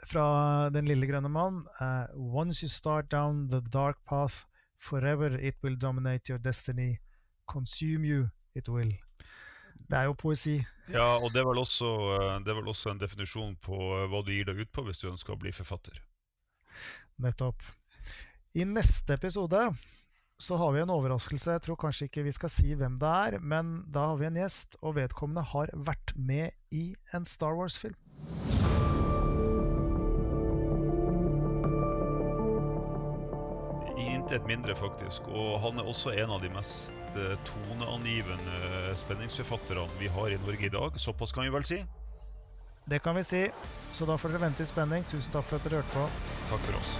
fra 0.05 0.69
Den 0.73 0.89
lille 0.89 1.07
grønne 1.09 1.29
mann. 1.31 1.63
Uh, 1.79 2.05
Once 2.13 2.61
you 2.63 2.69
start 2.69 3.09
down 3.09 3.47
the 3.49 3.61
dark 3.61 4.01
path, 4.05 4.45
forever 4.77 5.37
it 5.39 5.55
will 5.63 5.77
dominate 5.77 6.29
your 6.29 6.39
destiny. 6.39 6.99
Consume 7.47 8.05
you, 8.05 8.29
it 8.53 8.69
will. 8.69 8.91
Det 9.85 9.99
er 9.99 10.07
jo 10.09 10.17
poesi. 10.17 10.57
Ja, 10.93 11.15
og 11.17 11.31
det 11.33 11.41
er, 11.41 11.49
også, 11.49 11.89
eh, 12.15 12.37
det 12.45 12.53
er 12.53 12.59
vel 12.59 12.69
også 12.69 12.93
en 12.93 13.01
definisjon 13.01 13.55
på 13.63 13.75
eh, 13.75 14.05
hva 14.11 14.21
du 14.25 14.31
gir 14.33 14.47
deg 14.49 14.61
ut 14.65 14.71
på 14.73 14.85
hvis 14.85 15.01
du 15.01 15.09
ønsker 15.09 15.33
å 15.33 15.41
bli 15.41 15.53
forfatter. 15.55 16.01
Nettopp. 17.21 17.63
I 18.55 18.65
neste 18.69 19.17
episode 19.17 19.61
så 20.37 20.57
har 20.59 20.75
vi 20.75 20.83
en 20.83 20.93
overraskelse. 20.93 21.57
Jeg 21.57 21.63
tror 21.65 21.79
kanskje 21.79 22.09
ikke 22.09 22.25
vi 22.27 22.35
skal 22.35 22.51
si 22.51 22.75
hvem 22.75 22.99
det 23.01 23.13
er, 23.27 23.39
men 23.39 23.77
da 23.91 24.11
har 24.11 24.19
vi 24.19 24.29
en 24.29 24.41
gjest, 24.41 24.77
og 24.81 24.97
vedkommende 24.99 25.45
har 25.55 25.71
vært 25.87 26.15
med 26.15 26.51
i 26.75 26.89
en 27.15 27.27
Star 27.27 27.55
Wars-film. 27.55 27.97
Intet 34.25 34.47
mindre, 34.47 34.75
faktisk. 34.75 35.27
Og 35.29 35.59
han 35.61 35.77
er 35.79 35.85
også 35.85 36.13
en 36.17 36.31
av 36.33 36.41
de 36.41 36.49
mest 36.49 36.93
eh, 37.13 37.35
toneangivende 37.45 38.95
spenningsforfatterne 38.97 39.85
vi 39.99 40.09
har 40.09 40.33
i 40.33 40.39
Norge 40.41 40.65
i 40.65 40.73
dag. 40.73 40.97
Såpass 40.99 41.33
kan 41.35 41.45
vi 41.45 41.53
vel 41.53 41.67
si? 41.67 41.83
Det 42.89 43.03
kan 43.05 43.15
vi 43.15 43.23
si. 43.23 43.43
Så 43.91 44.09
da 44.09 44.17
får 44.17 44.33
dere 44.33 44.47
vente 44.47 44.65
i 44.65 44.69
spenning. 44.69 45.05
Tusen 45.09 45.33
takk 45.33 45.45
for 45.45 45.61
at 45.61 45.69
dere 45.69 45.83
hørte 45.83 45.93
på. 45.93 46.09
Takk 46.49 46.65
for 46.69 46.81
oss. 46.81 46.97